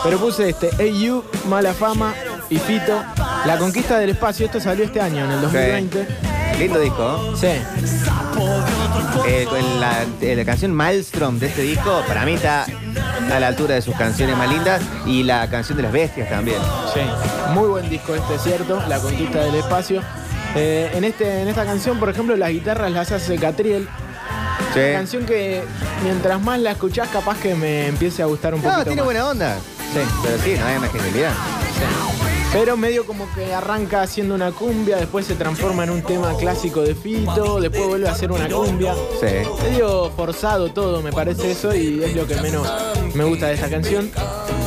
Pero 0.04 0.18
puse 0.18 0.50
este, 0.50 0.70
AU, 0.78 1.24
Mala 1.48 1.72
Fama 1.72 2.14
y 2.50 2.58
Fito. 2.58 3.02
La 3.46 3.56
conquista 3.58 3.98
del 3.98 4.10
espacio, 4.10 4.46
esto 4.46 4.60
salió 4.60 4.84
este 4.84 5.00
año, 5.00 5.24
en 5.24 5.30
el 5.30 5.40
2020. 5.40 6.06
Lindo 6.58 6.78
disco. 6.78 7.34
Sí. 7.36 7.46
Eh, 9.26 9.46
la, 9.80 10.04
eh, 10.20 10.36
la 10.36 10.44
canción 10.44 10.72
Maelstrom 10.72 11.38
de 11.38 11.46
este 11.46 11.62
disco, 11.62 12.02
para 12.06 12.24
mí 12.24 12.34
está 12.34 12.66
a 13.32 13.40
la 13.40 13.48
altura 13.48 13.74
de 13.74 13.82
sus 13.82 13.94
canciones 13.96 14.36
más 14.36 14.48
lindas 14.50 14.82
y 15.06 15.22
la 15.22 15.48
canción 15.48 15.76
de 15.76 15.82
las 15.84 15.92
bestias 15.92 16.28
también. 16.28 16.58
Sí, 16.92 17.00
muy 17.54 17.68
buen 17.68 17.88
disco 17.88 18.14
este, 18.14 18.38
¿cierto? 18.38 18.82
La 18.88 18.98
conquista 18.98 19.40
del 19.40 19.54
espacio. 19.56 20.02
Eh, 20.54 20.90
en, 20.94 21.04
este, 21.04 21.40
en 21.42 21.48
esta 21.48 21.64
canción, 21.64 21.98
por 21.98 22.10
ejemplo, 22.10 22.36
las 22.36 22.50
guitarras 22.50 22.90
las 22.92 23.10
hace 23.10 23.36
Catriel. 23.36 23.88
Sí. 24.74 24.80
Canción 24.92 25.24
que 25.26 25.62
mientras 26.02 26.40
más 26.42 26.58
la 26.60 26.72
escuchás, 26.72 27.08
capaz 27.08 27.38
que 27.38 27.54
me 27.54 27.86
empiece 27.88 28.22
a 28.22 28.26
gustar 28.26 28.54
un 28.54 28.60
poquito 28.60 28.78
No, 28.78 28.84
tiene 28.84 28.96
más. 29.02 29.04
buena 29.06 29.28
onda. 29.28 29.56
Sí, 29.92 30.00
pero 30.22 30.38
sí, 30.42 30.54
no 30.58 30.66
hay 30.66 30.76
una 30.76 30.88
genialidad. 30.88 31.32
Pero 32.52 32.76
medio 32.76 33.06
como 33.06 33.26
que 33.34 33.54
arranca 33.54 34.02
haciendo 34.02 34.34
una 34.34 34.52
cumbia, 34.52 34.98
después 34.98 35.24
se 35.24 35.36
transforma 35.36 35.84
en 35.84 35.90
un 35.90 36.02
tema 36.02 36.36
clásico 36.36 36.82
de 36.82 36.94
Fito, 36.94 37.58
después 37.60 37.86
vuelve 37.86 38.08
a 38.08 38.12
hacer 38.12 38.30
una 38.30 38.46
cumbia. 38.46 38.94
Sí. 39.20 39.48
Medio 39.62 40.10
forzado 40.10 40.70
todo, 40.70 41.00
me 41.00 41.12
parece 41.12 41.52
eso, 41.52 41.74
y 41.74 42.04
es 42.04 42.14
lo 42.14 42.26
que 42.26 42.36
menos 42.36 42.68
me 43.14 43.24
gusta 43.24 43.46
de 43.46 43.54
esta 43.54 43.70
canción. 43.70 44.10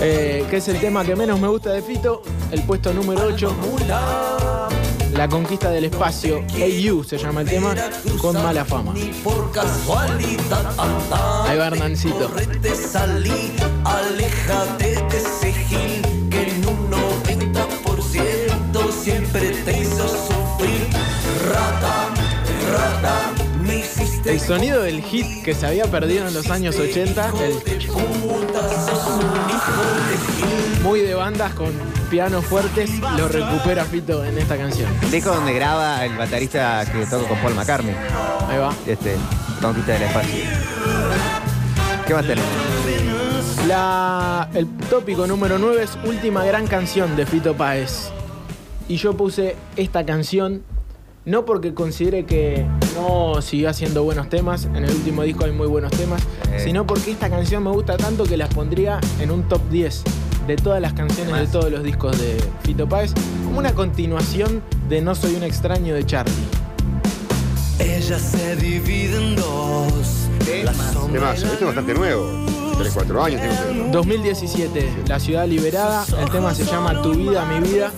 Eh, 0.01 0.45
que 0.49 0.57
es 0.57 0.67
el 0.67 0.79
tema 0.79 1.05
que 1.05 1.15
menos 1.15 1.39
me 1.39 1.47
gusta 1.47 1.71
de 1.71 1.83
Fito, 1.83 2.23
el 2.51 2.63
puesto 2.63 2.91
número 2.91 3.21
8. 3.27 3.55
La 5.13 5.29
conquista 5.29 5.69
del 5.69 5.85
espacio, 5.85 6.43
AU 6.55 7.03
se 7.03 7.17
llama 7.19 7.41
el 7.41 7.47
tema, 7.47 7.75
con 8.19 8.33
mala 8.33 8.65
fama. 8.65 8.95
Por 9.23 9.51
casualidad 9.51 10.65
andar. 10.77 11.49
Ahí 11.49 11.57
va 11.57 11.67
Hernancito. 11.67 12.31
Aléjate 13.85 14.95
de 14.95 16.14
El 24.35 24.41
sonido 24.41 24.83
del 24.83 25.01
hit 25.01 25.43
que 25.45 25.53
se 25.53 25.65
había 25.65 25.85
perdido 25.85 26.27
en 26.27 26.33
los 26.33 26.49
años 26.49 26.75
80, 26.75 27.31
el 27.41 27.53
muy 30.83 30.99
de 30.99 31.13
bandas 31.13 31.53
con 31.53 31.71
pianos 32.09 32.43
fuertes, 32.43 32.99
lo 33.17 33.29
recupera 33.29 33.85
Fito 33.85 34.25
en 34.25 34.37
esta 34.37 34.57
canción. 34.57 34.91
Disco 35.09 35.33
donde 35.33 35.53
graba 35.53 36.03
el 36.03 36.17
baterista 36.17 36.83
que 36.83 37.05
toca 37.05 37.29
con 37.29 37.37
Paul 37.39 37.55
McCartney. 37.55 37.95
Ahí 38.49 38.57
va. 38.57 38.73
Este, 38.85 39.15
Conquista 39.61 39.93
del 39.93 40.03
Espacio. 40.03 40.43
¿Qué 42.05 42.13
más 42.13 42.27
tenemos? 42.27 42.51
La, 43.69 44.49
el 44.53 44.67
tópico 44.89 45.27
número 45.27 45.57
9 45.57 45.81
es 45.81 45.97
última 46.03 46.43
gran 46.43 46.67
canción 46.67 47.15
de 47.15 47.25
Fito 47.25 47.55
Páez. 47.55 48.09
Y 48.89 48.97
yo 48.97 49.15
puse 49.15 49.55
esta 49.77 50.05
canción 50.05 50.61
no 51.25 51.43
porque 51.45 51.73
considere 51.73 52.25
que 52.25 52.65
no 52.95 53.41
siguió 53.41 53.69
haciendo 53.69 54.03
buenos 54.03 54.29
temas, 54.29 54.65
en 54.65 54.77
el 54.77 54.91
último 54.91 55.23
disco 55.23 55.45
hay 55.45 55.51
muy 55.51 55.67
buenos 55.67 55.91
temas, 55.91 56.21
Eh. 56.51 56.61
sino 56.63 56.85
porque 56.85 57.11
esta 57.11 57.29
canción 57.29 57.63
me 57.63 57.71
gusta 57.71 57.97
tanto 57.97 58.23
que 58.25 58.37
las 58.37 58.53
pondría 58.53 58.99
en 59.19 59.31
un 59.31 59.43
top 59.47 59.61
10 59.71 60.03
de 60.47 60.55
todas 60.55 60.79
las 60.79 60.93
canciones 60.93 61.35
de 61.35 61.47
todos 61.47 61.71
los 61.71 61.83
discos 61.83 62.17
de 62.19 62.37
Fito 62.63 62.87
Páez, 62.87 63.13
como 63.43 63.57
una 63.57 63.73
continuación 63.73 64.61
de 64.87 65.01
No 65.01 65.15
Soy 65.15 65.35
un 65.35 65.43
extraño 65.43 65.95
de 65.95 66.05
Charlie. 66.05 66.33
Ella 67.79 68.19
se 68.19 68.55
divide 68.55 69.17
en 69.17 69.35
dos. 69.35 70.27
Esto 71.53 71.53
es 71.59 71.65
bastante 71.65 71.93
nuevo. 71.95 72.45
3, 72.77 72.91
4 72.93 73.23
años 73.23 73.41
que 73.41 73.91
2017, 73.91 75.03
La 75.07 75.19
Ciudad 75.19 75.47
Liberada, 75.47 76.05
el 76.19 76.29
tema 76.29 76.53
se 76.53 76.65
llama 76.65 77.01
Tu 77.01 77.13
vida, 77.13 77.45
mi 77.45 77.67
vida, 77.67 77.91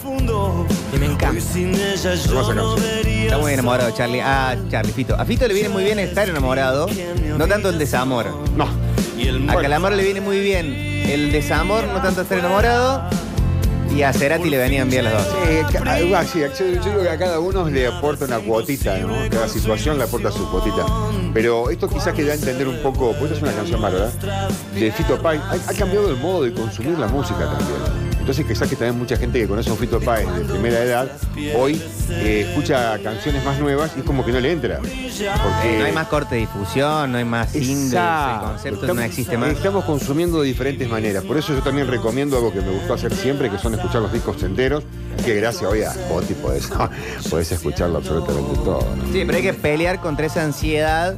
y 0.93 0.97
me 0.97 1.07
encanta. 1.07 1.37
Está 1.37 3.37
muy 3.39 3.53
enamorado 3.53 3.91
Charlie. 3.91 4.21
Ah, 4.21 4.55
Charlie 4.69 4.93
Fito. 4.93 5.15
A 5.15 5.25
Fito 5.25 5.47
le 5.47 5.53
viene 5.53 5.69
muy 5.69 5.83
bien 5.83 5.99
estar 5.99 6.29
enamorado, 6.29 6.87
no 7.37 7.47
tanto 7.47 7.69
el 7.69 7.79
desamor. 7.79 8.27
No. 8.55 8.67
A 9.51 9.61
Calamaro 9.61 9.95
le 9.95 10.03
viene 10.03 10.21
muy 10.21 10.39
bien 10.39 10.73
el 11.07 11.31
desamor, 11.31 11.85
no 11.87 12.01
tanto 12.01 12.21
estar 12.21 12.37
enamorado. 12.37 13.03
Y 13.95 14.03
a 14.03 14.13
Cerati 14.13 14.49
le 14.49 14.57
venían 14.57 14.89
bien 14.89 15.05
las 15.05 15.13
dos. 15.13 15.35
Sí, 15.47 16.13
ah, 16.13 16.23
sí, 16.23 16.39
yo, 16.39 16.65
yo 16.65 16.81
digo 16.83 17.01
que 17.01 17.09
a 17.09 17.17
cada 17.17 17.39
uno 17.39 17.67
le 17.69 17.87
aporta 17.87 18.25
una 18.25 18.39
cuotita, 18.39 18.97
¿no? 18.99 19.13
Cada 19.29 19.47
situación 19.47 19.97
le 19.97 20.03
aporta 20.03 20.31
su 20.31 20.49
cuotita. 20.51 20.85
Pero 21.33 21.69
esto 21.69 21.89
quizás 21.89 22.13
que 22.13 22.23
da 22.23 22.33
a 22.33 22.35
entender 22.35 22.67
un 22.67 22.77
poco, 22.83 23.13
pues 23.13 23.31
esta 23.31 23.35
es 23.35 23.41
una 23.41 23.53
canción 23.53 23.81
más, 23.81 23.93
¿verdad? 23.93 24.49
De 24.73 24.91
Fito. 24.91 25.19
Ha, 25.23 25.31
ha 25.31 25.73
cambiado 25.73 26.09
el 26.09 26.17
modo 26.17 26.43
de 26.43 26.53
consumir 26.53 26.97
la 26.97 27.07
música 27.07 27.39
también. 27.39 27.96
Entonces 28.27 28.45
quizás 28.45 28.67
que 28.67 28.75
también 28.75 28.97
mucha 28.97 29.15
gente 29.15 29.39
que 29.39 29.47
conoce 29.47 29.69
a 29.69 29.71
un 29.71 29.79
Fito 29.79 30.01
Páez 30.01 30.27
de 30.35 30.43
primera 30.43 30.83
edad, 30.83 31.09
hoy 31.55 31.81
eh, 32.09 32.45
escucha 32.49 32.99
canciones 33.01 33.41
más 33.45 33.57
nuevas 33.57 33.91
y 33.95 33.99
es 34.01 34.05
como 34.05 34.25
que 34.25 34.33
no 34.33 34.41
le 34.41 34.51
entra. 34.51 34.79
Porque 34.81 35.77
No 35.79 35.85
hay 35.85 35.93
más 35.93 36.07
corte 36.07 36.35
de 36.35 36.41
difusión, 36.41 37.09
no 37.13 37.19
hay 37.19 37.23
más 37.23 37.51
singles, 37.51 37.93
el 37.93 38.39
concepto 38.41 38.93
no 38.93 39.01
existe 39.01 39.37
más. 39.37 39.51
Estamos 39.51 39.85
consumiendo 39.85 40.41
de 40.41 40.47
diferentes 40.47 40.89
maneras. 40.89 41.23
Por 41.23 41.37
eso 41.37 41.53
yo 41.53 41.61
también 41.63 41.87
recomiendo 41.87 42.35
algo 42.35 42.51
que 42.51 42.59
me 42.59 42.69
gustó 42.71 42.95
hacer 42.95 43.15
siempre, 43.15 43.49
que 43.49 43.57
son 43.59 43.73
escuchar 43.75 44.01
los 44.01 44.11
discos 44.11 44.43
enteros. 44.43 44.83
Que 45.23 45.33
gracias 45.33 45.63
hoy 45.71 45.81
a 45.81 45.91
Spotify 45.93 46.33
podés, 46.41 46.67
podés 47.29 47.51
escucharlo 47.51 47.97
absolutamente 47.97 48.53
todo. 48.57 48.81
¿no? 48.95 49.03
Sí, 49.13 49.23
pero 49.25 49.37
hay 49.37 49.41
que 49.43 49.53
pelear 49.53 49.99
contra 49.99 50.25
esa 50.27 50.43
ansiedad 50.43 51.15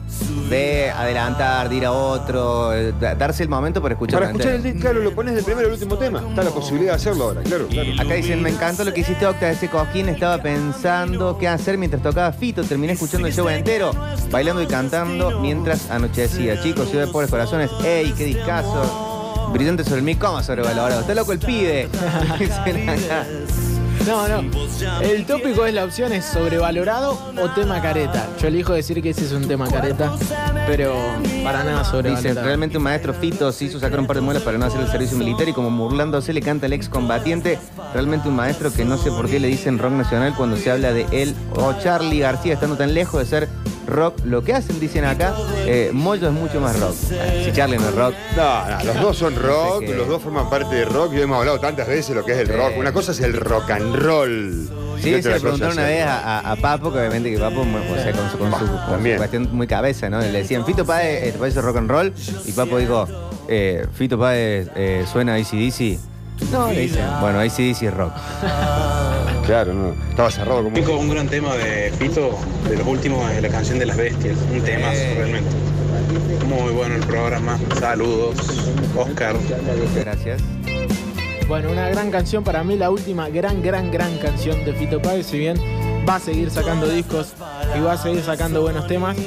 de 0.50 0.90
adelantar, 0.92 1.68
de 1.70 1.76
ir 1.76 1.86
a 1.86 1.92
otro, 1.92 2.74
eh, 2.74 2.94
da- 3.00 3.16
darse 3.16 3.44
el 3.44 3.50
momento 3.50 3.82
para 3.82 3.96
escuchar. 3.96 4.20
Para 4.22 4.32
escuchar 4.32 4.54
el 4.54 4.64
disco, 4.64 4.80
claro, 4.80 5.00
lo 5.02 5.14
pones 5.14 5.36
del 5.36 5.44
primero 5.44 5.68
al 5.68 5.74
último 5.74 5.98
tema. 5.98 6.24
Está 6.30 6.44
la 6.44 6.52
posibilidad 6.52 6.94
de 6.94 6.99
hacerlo 7.00 7.26
ahora, 7.26 7.42
claro, 7.42 7.68
claro. 7.68 7.90
Acá 7.98 8.14
dicen, 8.14 8.42
me 8.42 8.50
encantó 8.50 8.84
lo 8.84 8.94
que 8.94 9.02
hiciste, 9.02 9.26
Octa, 9.26 9.50
ese 9.50 9.70
coquín. 9.70 10.10
Estaba 10.10 10.42
pensando 10.42 11.38
qué 11.38 11.48
hacer 11.48 11.78
mientras 11.78 12.04
tocaba 12.04 12.32
Fito. 12.34 12.64
Terminé 12.64 12.94
escuchando 12.94 13.28
el 13.28 13.34
show 13.34 13.48
entero, 13.48 13.92
bailando 14.30 14.62
y 14.62 14.68
cantando 14.68 15.40
mientras 15.40 15.90
anochecía. 15.90 16.62
Chicos, 16.62 16.90
Ciudad 16.90 17.06
de 17.08 17.12
Pobres 17.12 17.30
Corazones, 17.30 17.72
¡ey, 17.84 18.12
qué 18.18 18.26
discazo! 18.26 19.50
Brillante 19.54 19.84
sobre 19.84 20.02
mí, 20.02 20.16
¿cómo 20.16 20.44
sobrevalorado? 20.44 21.02
Está 21.02 21.16
loco 21.16 21.32
el 21.32 21.40
pibe. 21.40 21.90
Dicen 22.40 22.90
acá. 22.90 23.26
No, 24.06 24.28
no. 24.28 24.50
El 25.02 25.26
tópico 25.26 25.66
es 25.66 25.74
la 25.74 25.84
opción 25.84 26.12
es 26.14 26.26
sobrevalorado 26.26 27.20
o 27.42 27.50
tema 27.50 27.82
careta. 27.82 28.28
Yo 28.42 28.48
elijo 28.48 28.74
decir 28.74 29.02
que 29.02 29.10
ese 29.10 29.26
es 29.26 29.32
un 29.32 29.48
tema 29.48 29.70
careta, 29.70 30.14
pero 30.66 30.96
para 31.44 31.64
nada 31.64 31.84
sobrevalorado. 31.84 32.44
realmente 32.44 32.78
un 32.78 32.84
maestro 32.84 33.14
Fito 33.14 33.52
se 33.52 33.66
hizo 33.66 33.80
sacar 33.80 34.00
un 34.00 34.08
par 34.08 34.16
de 34.16 34.22
muelas 34.22 34.44
para 34.44 34.58
no 34.58 34.66
hacer 34.66 34.82
el 34.82 34.88
servicio 34.88 35.18
militar 35.18 35.48
y 35.48 35.54
como 35.54 35.70
burlándose 35.72 36.34
le 36.34 36.42
canta 36.42 36.66
al 36.66 36.74
ex 36.74 36.90
combatiente. 36.90 37.60
Realmente 37.94 38.30
un 38.30 38.36
maestro 38.36 38.72
que 38.72 38.86
no 38.86 38.98
sé 38.98 39.12
por 39.12 39.30
qué 39.30 39.40
le 39.40 39.48
dicen 39.48 39.78
rock 39.78 39.94
nacional 39.94 40.34
cuando 40.36 40.58
se 40.58 40.72
habla 40.72 40.92
de 40.92 41.06
él 41.12 41.36
o 41.56 41.74
Charlie 41.74 42.20
García 42.20 42.54
estando 42.54 42.78
tan 42.78 42.94
lejos 42.94 43.20
de 43.20 43.26
ser 43.26 43.50
rock. 43.90 44.16
Lo 44.26 44.44
que 44.44 44.54
hacen, 44.54 44.80
dicen 44.80 45.06
acá, 45.06 45.34
eh, 45.66 45.90
Moyo 45.94 46.28
es 46.28 46.34
mucho 46.34 46.60
más 46.62 46.80
rock. 46.80 46.94
Si 47.44 47.52
Charlie 47.52 47.78
no 47.78 47.90
es 47.90 47.96
rock. 47.96 48.14
No, 48.38 48.70
no, 48.70 48.84
los 48.86 49.02
dos 49.02 49.18
son 49.18 49.36
rock, 49.36 49.84
los 49.88 50.08
dos 50.08 50.22
forman 50.22 50.50
parte 50.50 50.76
de 50.76 50.86
rock. 50.86 51.14
Y 51.14 51.22
hemos 51.22 51.38
hablado 51.40 51.60
tantas 51.60 51.88
veces 51.88 52.10
de 52.10 52.16
lo 52.16 52.26
que 52.26 52.34
es 52.34 52.40
el 52.40 52.48
rock. 52.50 52.74
Una 52.78 52.92
cosa 52.94 53.12
es 53.12 53.20
el 53.22 53.34
rock 53.34 53.70
and 53.72 53.96
roll. 53.96 54.70
Sí, 55.02 55.22
se 55.22 55.30
le 55.30 55.40
preguntaron 55.40 55.74
una 55.78 55.84
vez 55.86 56.04
a, 56.06 56.40
a- 56.40 56.52
a 56.52 56.56
Papo, 56.58 56.92
que 56.92 57.00
obviamente 57.00 57.32
que 57.32 57.40
Papo, 57.40 57.62
o 57.62 57.96
sea, 57.96 58.12
con 58.12 58.30
su, 58.32 58.38
con 58.38 58.52
su- 58.52 58.58
con 58.58 58.68
su 58.68 58.92
También. 58.92 59.18
cuestión 59.18 59.48
muy 59.54 59.66
cabeza, 59.66 60.10
¿no? 60.10 60.20
Le 60.20 60.30
decían, 60.32 60.66
Fito 60.66 60.86
Páez, 60.86 61.24
eh, 61.24 61.32
¿te 61.32 61.38
parece 61.40 61.62
rock 61.62 61.78
and 61.78 61.90
roll? 61.90 62.14
Y 62.46 62.52
Papo 62.52 62.78
dijo, 62.78 63.08
eh, 63.48 63.86
Fito 63.94 64.20
Páez 64.20 64.68
eh, 64.76 65.06
suena 65.10 65.36
a 65.36 65.38
ACDC. 65.38 66.00
No, 66.52 66.68
le 66.70 66.82
dicen, 66.82 67.06
bueno, 67.22 67.40
ACDC 67.40 67.84
es 67.84 67.94
rock. 67.94 68.12
Claro, 69.50 69.74
no. 69.74 69.96
Estaba 70.12 70.30
cerrado 70.30 70.62
como 70.62 70.76
Pico, 70.76 70.96
un 70.96 71.10
gran 71.10 71.28
tema 71.28 71.56
de 71.56 71.92
Fito, 71.98 72.38
de 72.70 72.78
los 72.78 72.86
últimos, 72.86 73.32
es 73.32 73.42
la 73.42 73.50
canción 73.50 73.80
de 73.80 73.88
las 73.88 73.98
bestias. 73.98 74.38
Un 74.54 74.62
temazo, 74.62 75.02
realmente. 75.16 75.50
Muy 76.46 76.72
bueno 76.72 76.94
el 76.94 77.02
programa. 77.02 77.58
Saludos, 77.80 78.38
Oscar. 78.96 79.36
Gracias. 79.96 80.44
Bueno, 81.48 81.72
una 81.72 81.90
gran 81.90 82.12
canción 82.12 82.44
para 82.44 82.64
mí, 82.64 82.78
la 82.78 82.92
última 82.92 83.28
gran, 83.30 83.64
gran, 83.64 83.92
gran 83.92 84.20
canción 84.20 84.64
de 84.66 84.74
Fito 84.74 85.02
Páez, 85.02 85.26
si 85.26 85.40
bien 85.40 85.58
va 86.08 86.18
a 86.18 86.20
seguir 86.20 86.52
sacando 86.52 86.88
discos 86.88 87.34
y 87.76 87.80
va 87.80 87.94
a 87.94 87.98
seguir 87.98 88.22
sacando 88.22 88.62
buenos 88.62 88.86
temas. 88.86 89.18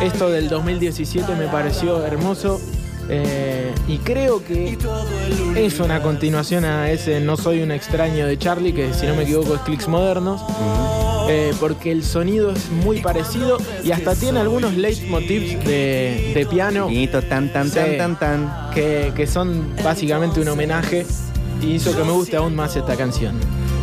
Esto 0.00 0.30
del 0.30 0.48
2017 0.50 1.34
me 1.34 1.48
pareció 1.48 2.06
hermoso 2.06 2.60
eh, 3.08 3.74
y 3.88 3.98
creo 3.98 4.42
que 4.44 4.78
es 5.56 5.80
una 5.80 6.00
continuación 6.02 6.64
a 6.64 6.90
ese 6.90 7.20
No 7.20 7.36
Soy 7.36 7.62
un 7.62 7.70
extraño 7.72 8.26
de 8.26 8.38
Charlie, 8.38 8.72
que 8.72 8.94
si 8.94 9.06
no 9.06 9.14
me 9.14 9.22
equivoco 9.24 9.54
es 9.54 9.60
Clicks 9.62 9.88
Modernos. 9.88 10.40
eh, 11.28 11.52
porque 11.60 11.92
el 11.92 12.02
sonido 12.04 12.50
es 12.50 12.68
muy 12.70 13.00
parecido 13.00 13.58
y 13.84 13.92
hasta 13.92 14.14
tiene 14.14 14.40
algunos 14.40 14.74
leitmotivs 14.74 15.64
de, 15.64 16.32
de 16.34 16.46
piano 16.46 16.88
tan, 17.28 17.52
tan, 17.52 17.70
tan, 17.70 17.96
tan, 17.96 18.18
tan. 18.18 18.70
que, 18.74 19.12
que 19.14 19.26
son 19.26 19.74
básicamente 19.84 20.40
un 20.40 20.48
homenaje 20.48 21.06
y 21.60 21.74
hizo 21.74 21.96
que 21.96 22.02
me 22.02 22.10
guste 22.12 22.36
aún 22.36 22.54
más 22.56 22.74
esta 22.76 22.96
canción. 22.96 23.38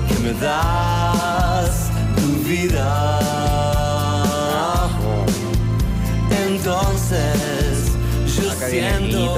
que 0.09 0.19
me 0.23 0.33
das 0.39 1.89
tu 2.17 2.49
vida. 2.49 3.19
Entonces 6.47 7.58
Acá 8.59 8.67
viene 8.67 9.29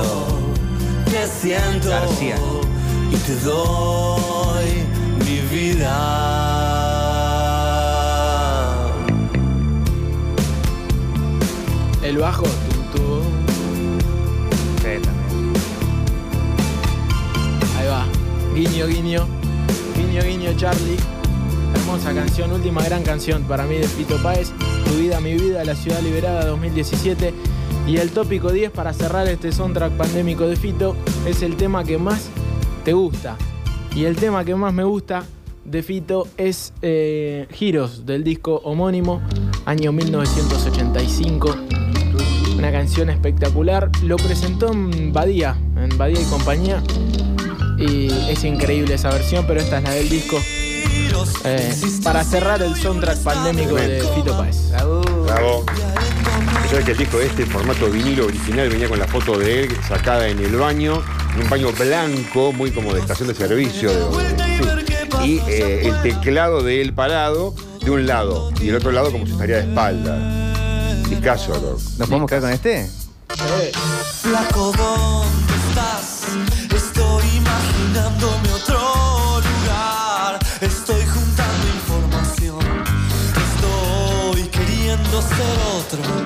te 1.06 1.28
siento 1.28 1.90
García. 1.90 2.36
y 3.12 3.16
te 3.18 3.36
doy 3.46 4.66
mi 5.20 5.40
vida. 5.56 5.96
El 12.02 12.18
bajo, 12.18 12.46
Sí, 14.82 15.00
también. 15.04 15.54
Guiño, 18.56 18.88
guiño. 18.88 19.28
Guiño, 19.96 20.24
guiño, 20.24 20.54
Charlie. 20.58 20.98
Hermosa 21.76 22.12
canción, 22.16 22.52
última 22.52 22.84
gran 22.84 23.04
canción 23.04 23.44
para 23.44 23.66
mí 23.66 23.76
de 23.76 23.88
Fito 23.88 24.18
Páez. 24.24 24.52
Tu 24.86 24.98
vida, 24.98 25.20
mi 25.20 25.36
vida, 25.36 25.64
la 25.64 25.76
ciudad 25.76 26.02
liberada 26.02 26.44
2017. 26.46 27.51
Y 27.92 27.98
el 27.98 28.12
tópico 28.12 28.54
10 28.54 28.72
para 28.72 28.94
cerrar 28.94 29.28
este 29.28 29.52
soundtrack 29.52 29.92
pandémico 29.98 30.48
de 30.48 30.56
Fito 30.56 30.96
es 31.28 31.42
el 31.42 31.58
tema 31.58 31.84
que 31.84 31.98
más 31.98 32.30
te 32.86 32.94
gusta. 32.94 33.36
Y 33.94 34.06
el 34.06 34.16
tema 34.16 34.46
que 34.46 34.56
más 34.56 34.74
me 34.74 34.86
gusta 34.86 35.26
de 35.66 35.84
Fito 35.84 36.26
es 36.38 36.72
eh, 36.82 37.48
Giros 37.52 38.06
del 38.06 38.24
disco 38.24 38.62
homónimo, 38.64 39.22
año 39.66 39.92
1985. 39.92 41.54
Una 42.58 42.72
canción 42.72 43.10
espectacular. 43.10 43.92
Lo 44.04 44.16
presentó 44.16 44.72
en 44.72 45.12
Badía, 45.12 45.58
en 45.76 45.98
Badía 45.98 46.22
y 46.22 46.26
compañía. 46.30 46.82
Y 47.78 48.06
es 48.30 48.42
increíble 48.46 48.94
esa 48.94 49.10
versión, 49.10 49.44
pero 49.46 49.60
esta 49.60 49.80
es 49.80 49.84
la 49.84 49.92
del 49.92 50.08
disco. 50.08 50.38
Eh, 51.44 51.74
para 52.06 52.24
cerrar 52.24 52.62
el 52.62 52.74
soundtrack 52.74 53.22
pandémico 53.22 53.76
de 53.76 54.02
Fito 54.16 54.38
Páez. 54.38 54.72
Bravo. 55.26 55.66
Sabes 56.72 56.86
que 56.86 56.92
el 56.94 56.98
disco 56.98 57.20
este, 57.20 57.44
en 57.44 57.50
formato 57.50 57.90
vinilo 57.92 58.26
original, 58.28 58.70
venía 58.70 58.88
con 58.88 58.98
la 58.98 59.06
foto 59.08 59.38
de 59.38 59.64
él 59.66 59.78
sacada 59.88 60.30
en 60.30 60.40
el 60.40 60.56
baño, 60.56 61.04
un 61.42 61.50
baño 61.50 61.70
blanco, 61.74 62.54
muy 62.54 62.72
como 62.72 62.94
de 62.94 63.02
estación 63.02 63.28
de 63.28 63.36
servicio. 63.36 63.92
de- 63.92 64.30
sí. 65.22 65.28
Y 65.28 65.40
eh, 65.50 65.88
el 65.90 66.02
teclado 66.02 66.64
de 66.64 66.82
él 66.82 66.94
parado 66.94 67.54
de 67.84 67.92
un 67.92 68.08
lado 68.08 68.52
y 68.62 68.70
el 68.70 68.76
otro 68.78 68.92
lado 68.94 69.12
como 69.12 69.26
si 69.26 69.34
estaría 69.34 69.58
de 69.58 69.64
espalda. 69.70 70.18
Discaso, 71.10 71.54
loco. 71.54 71.78
¿Nos 71.98 72.08
podemos 72.08 72.30
quedar 72.30 72.42
con 72.44 72.52
este? 72.52 72.90
Flaco, 74.22 74.72
¿dónde 74.78 75.54
estás? 75.70 76.24
Estoy 76.74 77.24
imaginándome 77.36 78.50
otro 78.54 79.42
lugar. 79.42 80.40
Estoy 80.62 81.02
juntando 81.06 81.68
información. 81.76 82.60
Estoy 83.54 84.44
queriendo 84.50 85.22
ser 85.22 85.58
otro, 85.76 86.26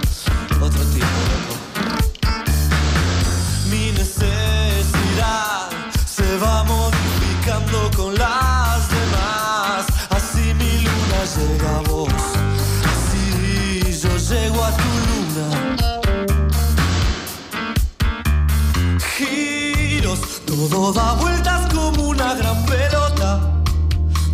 todo 20.86 20.93
da 20.93 21.13
vueltas 21.13 21.74
como 21.74 22.10
una 22.10 22.36
gran 22.36 22.63
pelota, 22.67 23.39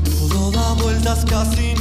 todo 0.03 0.51
da 0.51 0.73
vueltas 0.73 1.23
casi 1.23 1.73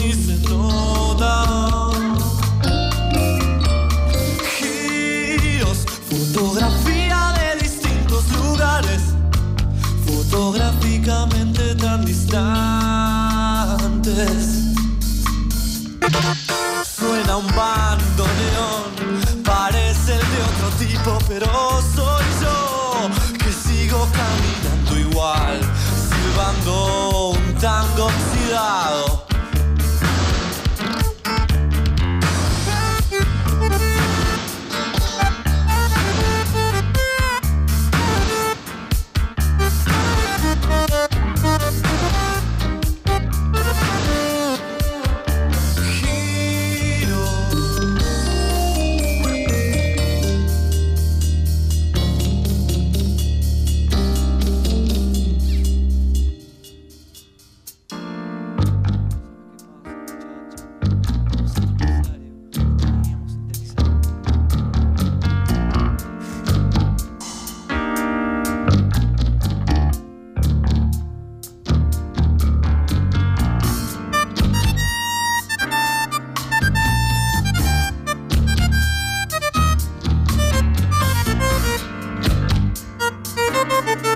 giros 83.68 84.09